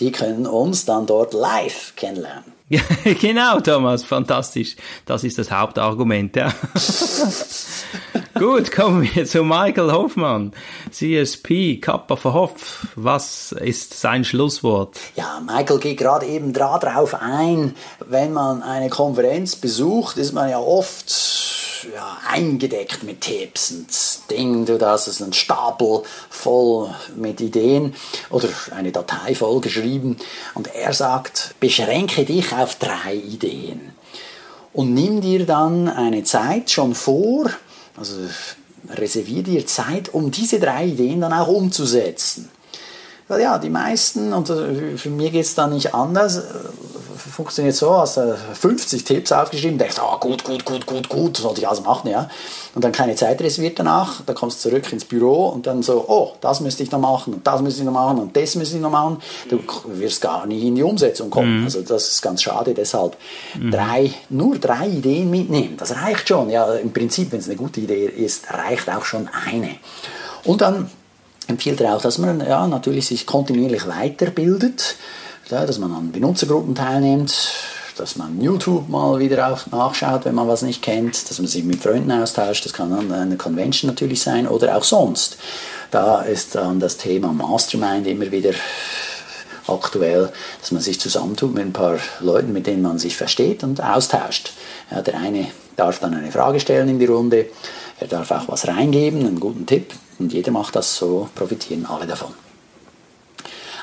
die 0.00 0.10
können 0.10 0.46
uns 0.46 0.84
dann 0.84 1.06
dort 1.06 1.34
live 1.34 1.92
kennenlernen. 1.96 2.55
Ja, 2.68 2.80
genau, 3.20 3.60
Thomas, 3.60 4.02
fantastisch. 4.02 4.74
Das 5.04 5.22
ist 5.22 5.38
das 5.38 5.52
Hauptargument, 5.52 6.34
ja. 6.34 6.52
Gut, 8.34 8.72
kommen 8.72 9.08
wir 9.14 9.24
zu 9.24 9.44
Michael 9.44 9.92
Hoffmann, 9.92 10.52
CSP, 10.90 11.80
Kappa 11.80 12.16
Verhoff. 12.16 12.88
Was 12.96 13.52
ist 13.52 13.98
sein 13.98 14.24
Schlusswort? 14.24 14.96
Ja, 15.14 15.40
Michael 15.46 15.78
geht 15.78 15.98
gerade 15.98 16.26
eben 16.26 16.52
darauf 16.52 17.14
ein, 17.14 17.76
wenn 18.04 18.32
man 18.32 18.62
eine 18.62 18.90
Konferenz 18.90 19.54
besucht, 19.54 20.16
ist 20.16 20.32
man 20.32 20.50
ja 20.50 20.58
oft 20.58 21.08
ja, 21.94 22.18
eingedeckt 22.28 23.02
mit 23.02 23.20
Tipps 23.22 23.70
und 23.70 24.30
Ding, 24.30 24.64
du 24.64 24.78
das 24.78 25.08
ist 25.08 25.22
ein 25.22 25.32
Stapel 25.32 26.02
voll 26.30 26.94
mit 27.16 27.40
Ideen 27.40 27.94
oder 28.30 28.48
eine 28.74 28.92
Datei 28.92 29.34
voll 29.34 29.60
geschrieben 29.60 30.16
und 30.54 30.74
er 30.74 30.92
sagt, 30.92 31.54
beschränke 31.60 32.24
dich 32.24 32.52
auf 32.52 32.76
drei 32.76 33.14
Ideen 33.14 33.92
und 34.72 34.94
nimm 34.94 35.20
dir 35.20 35.46
dann 35.46 35.88
eine 35.88 36.24
Zeit 36.24 36.70
schon 36.70 36.94
vor, 36.94 37.50
also 37.96 38.14
reservier 38.90 39.42
dir 39.42 39.66
Zeit, 39.66 40.12
um 40.12 40.30
diese 40.30 40.60
drei 40.60 40.86
Ideen 40.86 41.20
dann 41.20 41.32
auch 41.32 41.48
umzusetzen. 41.48 42.50
Weil 43.28 43.40
ja, 43.42 43.58
die 43.58 43.70
meisten, 43.70 44.32
und 44.32 44.48
äh, 44.50 44.96
für 44.96 45.10
mich 45.10 45.32
geht 45.32 45.44
es 45.44 45.54
da 45.54 45.66
nicht 45.66 45.94
anders, 45.94 46.38
äh, 46.38 46.42
funktioniert 47.36 47.74
so, 47.74 47.92
hast 47.98 48.16
du 48.18 48.36
50 48.54 49.04
Tipps 49.04 49.32
aufgeschrieben, 49.32 49.78
denkst, 49.78 49.98
ah, 49.98 50.14
oh, 50.14 50.18
gut, 50.18 50.44
gut, 50.44 50.64
gut, 50.64 50.86
gut, 50.86 51.08
gut, 51.08 51.36
sollte 51.36 51.60
ich 51.60 51.68
alles 51.68 51.82
machen, 51.82 52.10
ja. 52.10 52.28
Und 52.74 52.84
dann 52.84 52.92
keine 52.92 53.16
Zeit 53.16 53.40
reserviert 53.40 53.78
danach, 53.78 54.22
dann 54.24 54.36
kommst 54.36 54.64
du 54.64 54.70
zurück 54.70 54.92
ins 54.92 55.04
Büro 55.04 55.48
und 55.48 55.66
dann 55.66 55.82
so, 55.82 56.04
oh, 56.08 56.32
das 56.40 56.60
müsste 56.60 56.82
ich 56.82 56.90
noch 56.90 57.00
machen 57.00 57.34
und 57.34 57.46
das 57.46 57.60
müsste 57.62 57.80
ich 57.80 57.86
noch 57.86 57.92
machen 57.92 58.18
und 58.18 58.36
das 58.36 58.54
müsste 58.54 58.76
ich 58.76 58.82
noch 58.82 58.90
machen. 58.90 59.18
Du 59.48 59.58
wirst 59.86 60.20
gar 60.20 60.46
nicht 60.46 60.62
in 60.62 60.76
die 60.76 60.82
Umsetzung 60.82 61.30
kommen. 61.30 61.60
Mhm. 61.60 61.64
Also 61.64 61.82
das 61.82 62.08
ist 62.10 62.22
ganz 62.22 62.42
schade, 62.42 62.74
deshalb 62.74 63.16
mhm. 63.58 63.70
drei, 63.70 64.12
nur 64.28 64.58
drei 64.58 64.88
Ideen 64.88 65.30
mitnehmen, 65.30 65.76
das 65.76 65.96
reicht 65.96 66.28
schon. 66.28 66.48
Ja, 66.50 66.74
im 66.74 66.92
Prinzip, 66.92 67.32
wenn 67.32 67.40
es 67.40 67.46
eine 67.46 67.56
gute 67.56 67.80
Idee 67.80 68.06
ist, 68.06 68.50
reicht 68.50 68.88
auch 68.88 69.04
schon 69.04 69.28
eine. 69.46 69.76
Und 70.44 70.60
dann 70.60 70.90
empfiehlt 71.46 71.80
er 71.80 71.96
auch, 71.96 72.02
dass 72.02 72.18
man 72.18 72.40
ja, 72.40 72.66
natürlich 72.66 73.06
sich 73.06 73.26
kontinuierlich 73.26 73.86
weiterbildet 73.86 74.96
ja, 75.50 75.64
dass 75.64 75.78
man 75.78 75.92
an 75.92 76.12
Benutzergruppen 76.12 76.74
teilnimmt, 76.74 77.34
dass 77.96 78.16
man 78.16 78.40
YouTube 78.40 78.88
mal 78.88 79.18
wieder 79.18 79.52
auch 79.52 79.66
nachschaut, 79.68 80.24
wenn 80.24 80.34
man 80.34 80.48
was 80.48 80.62
nicht 80.62 80.82
kennt, 80.82 81.30
dass 81.30 81.38
man 81.38 81.46
sich 81.46 81.64
mit 81.64 81.82
Freunden 81.82 82.10
austauscht, 82.10 82.64
das 82.64 82.72
kann 82.72 82.92
an 82.92 83.12
einer 83.12 83.36
Convention 83.36 83.90
natürlich 83.90 84.20
sein 84.20 84.46
oder 84.48 84.76
auch 84.76 84.84
sonst. 84.84 85.38
Da 85.90 86.22
ist 86.22 86.54
dann 86.54 86.80
das 86.80 86.96
Thema 86.96 87.32
Mastermind 87.32 88.06
immer 88.06 88.30
wieder 88.30 88.50
aktuell, 89.68 90.30
dass 90.60 90.72
man 90.72 90.82
sich 90.82 91.00
zusammentut 91.00 91.54
mit 91.54 91.64
ein 91.64 91.72
paar 91.72 91.98
Leuten, 92.20 92.52
mit 92.52 92.66
denen 92.66 92.82
man 92.82 92.98
sich 92.98 93.16
versteht 93.16 93.64
und 93.64 93.82
austauscht. 93.82 94.52
Ja, 94.90 95.00
der 95.00 95.18
eine 95.18 95.46
darf 95.76 96.00
dann 96.00 96.14
eine 96.14 96.32
Frage 96.32 96.60
stellen 96.60 96.88
in 96.88 96.98
die 96.98 97.06
Runde, 97.06 97.46
er 97.98 98.08
darf 98.08 98.30
auch 98.30 98.48
was 98.48 98.68
reingeben, 98.68 99.26
einen 99.26 99.40
guten 99.40 99.64
Tipp 99.64 99.92
und 100.18 100.32
jeder 100.32 100.52
macht 100.52 100.76
das, 100.76 100.96
so 100.96 101.28
profitieren 101.34 101.86
alle 101.86 102.06
davon. 102.06 102.32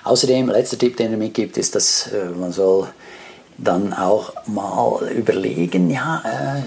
Außerdem, 0.03 0.49
letzter 0.49 0.77
Tipp, 0.77 0.97
den 0.97 1.11
er 1.11 1.17
mitgibt, 1.17 1.57
ist, 1.57 1.75
dass 1.75 2.07
äh, 2.07 2.25
man 2.25 2.51
soll 2.51 2.89
dann 3.57 3.93
auch 3.93 4.33
mal 4.47 5.07
überlegen, 5.09 5.89
ja, 5.89 6.21
äh, 6.25 6.61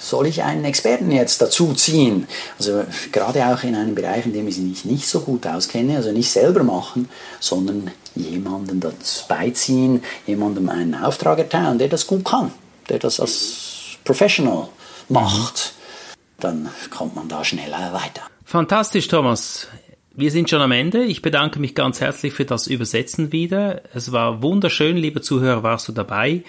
soll 0.00 0.26
ich 0.26 0.42
einen 0.42 0.64
Experten 0.64 1.10
jetzt 1.10 1.42
dazu 1.42 1.74
ziehen? 1.74 2.26
Also 2.58 2.84
gerade 3.12 3.46
auch 3.46 3.62
in 3.64 3.74
einem 3.74 3.94
Bereich, 3.94 4.24
in 4.24 4.32
dem 4.32 4.48
ich 4.48 4.58
mich 4.58 4.84
nicht 4.84 5.06
so 5.06 5.20
gut 5.20 5.46
auskenne, 5.46 5.96
also 5.96 6.10
nicht 6.10 6.30
selber 6.30 6.62
machen, 6.62 7.08
sondern 7.38 7.90
jemanden 8.14 8.80
dazu 8.80 9.24
beiziehen, 9.28 10.02
jemandem 10.26 10.68
einen 10.68 10.94
Auftrag 10.94 11.38
erteilen, 11.38 11.78
der 11.78 11.88
das 11.88 12.06
gut 12.06 12.24
kann, 12.24 12.50
der 12.88 12.98
das 12.98 13.20
als 13.20 13.98
Professional 14.04 14.68
macht. 15.08 15.74
Dann 16.38 16.70
kommt 16.90 17.14
man 17.14 17.28
da 17.28 17.44
schneller 17.44 17.92
weiter. 17.92 18.22
Fantastisch, 18.50 19.06
Thomas. 19.06 19.68
Wir 20.12 20.32
sind 20.32 20.50
schon 20.50 20.60
am 20.60 20.72
Ende. 20.72 21.04
Ich 21.04 21.22
bedanke 21.22 21.60
mich 21.60 21.76
ganz 21.76 22.00
herzlich 22.00 22.32
für 22.32 22.44
das 22.44 22.66
Übersetzen 22.66 23.30
wieder. 23.30 23.82
Es 23.94 24.10
war 24.10 24.42
wunderschön, 24.42 24.96
lieber 24.96 25.22
Zuhörer, 25.22 25.62
warst 25.62 25.86
du 25.86 25.92
dabei. 25.92 26.42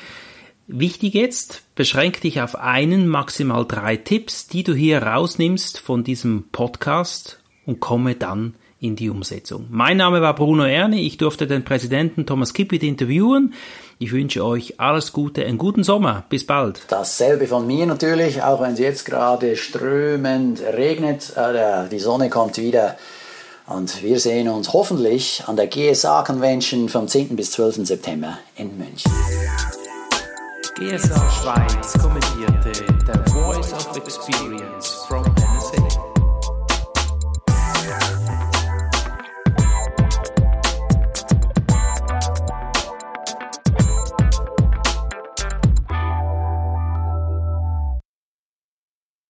Wichtig 0.65 1.13
jetzt, 1.13 1.63
beschränk 1.75 2.19
dich 2.21 2.41
auf 2.41 2.55
einen, 2.55 3.07
maximal 3.07 3.67
drei 3.67 3.97
Tipps, 3.97 4.47
die 4.47 4.63
du 4.63 4.73
hier 4.73 5.03
rausnimmst 5.03 5.79
von 5.79 6.03
diesem 6.03 6.45
Podcast 6.51 7.39
und 7.67 7.81
komme 7.81 8.15
dann 8.15 8.55
in 8.79 8.95
die 8.95 9.11
Umsetzung. 9.11 9.67
Mein 9.69 9.97
Name 9.97 10.23
war 10.23 10.33
Bruno 10.33 10.63
Erne, 10.63 10.99
ich 10.99 11.17
durfte 11.17 11.45
den 11.45 11.63
Präsidenten 11.63 12.25
Thomas 12.25 12.55
Kippit 12.55 12.81
interviewen. 12.81 13.53
Ich 14.01 14.11
wünsche 14.11 14.43
euch 14.43 14.79
alles 14.79 15.13
Gute, 15.13 15.45
einen 15.45 15.59
guten 15.59 15.83
Sommer. 15.83 16.23
Bis 16.27 16.47
bald. 16.47 16.81
Dasselbe 16.87 17.45
von 17.45 17.67
mir 17.67 17.85
natürlich, 17.85 18.41
auch 18.41 18.59
wenn 18.59 18.73
es 18.73 18.79
jetzt 18.79 19.05
gerade 19.05 19.55
strömend 19.55 20.59
regnet. 20.59 21.37
Äh, 21.37 21.87
die 21.87 21.99
Sonne 21.99 22.31
kommt 22.31 22.57
wieder. 22.57 22.97
Und 23.67 24.01
wir 24.01 24.19
sehen 24.19 24.49
uns 24.49 24.73
hoffentlich 24.73 25.43
an 25.45 25.55
der 25.55 25.67
GSA 25.67 26.23
Convention 26.23 26.89
vom 26.89 27.07
10. 27.07 27.35
bis 27.35 27.51
12. 27.51 27.85
September 27.85 28.39
in 28.55 28.75
München. 28.75 29.11
GSA 30.79 31.29
Schweiz 31.29 31.93
kommentierte 32.01 32.71
The 33.05 33.31
Voice 33.31 33.71
of 33.71 33.95
Experience 33.97 35.00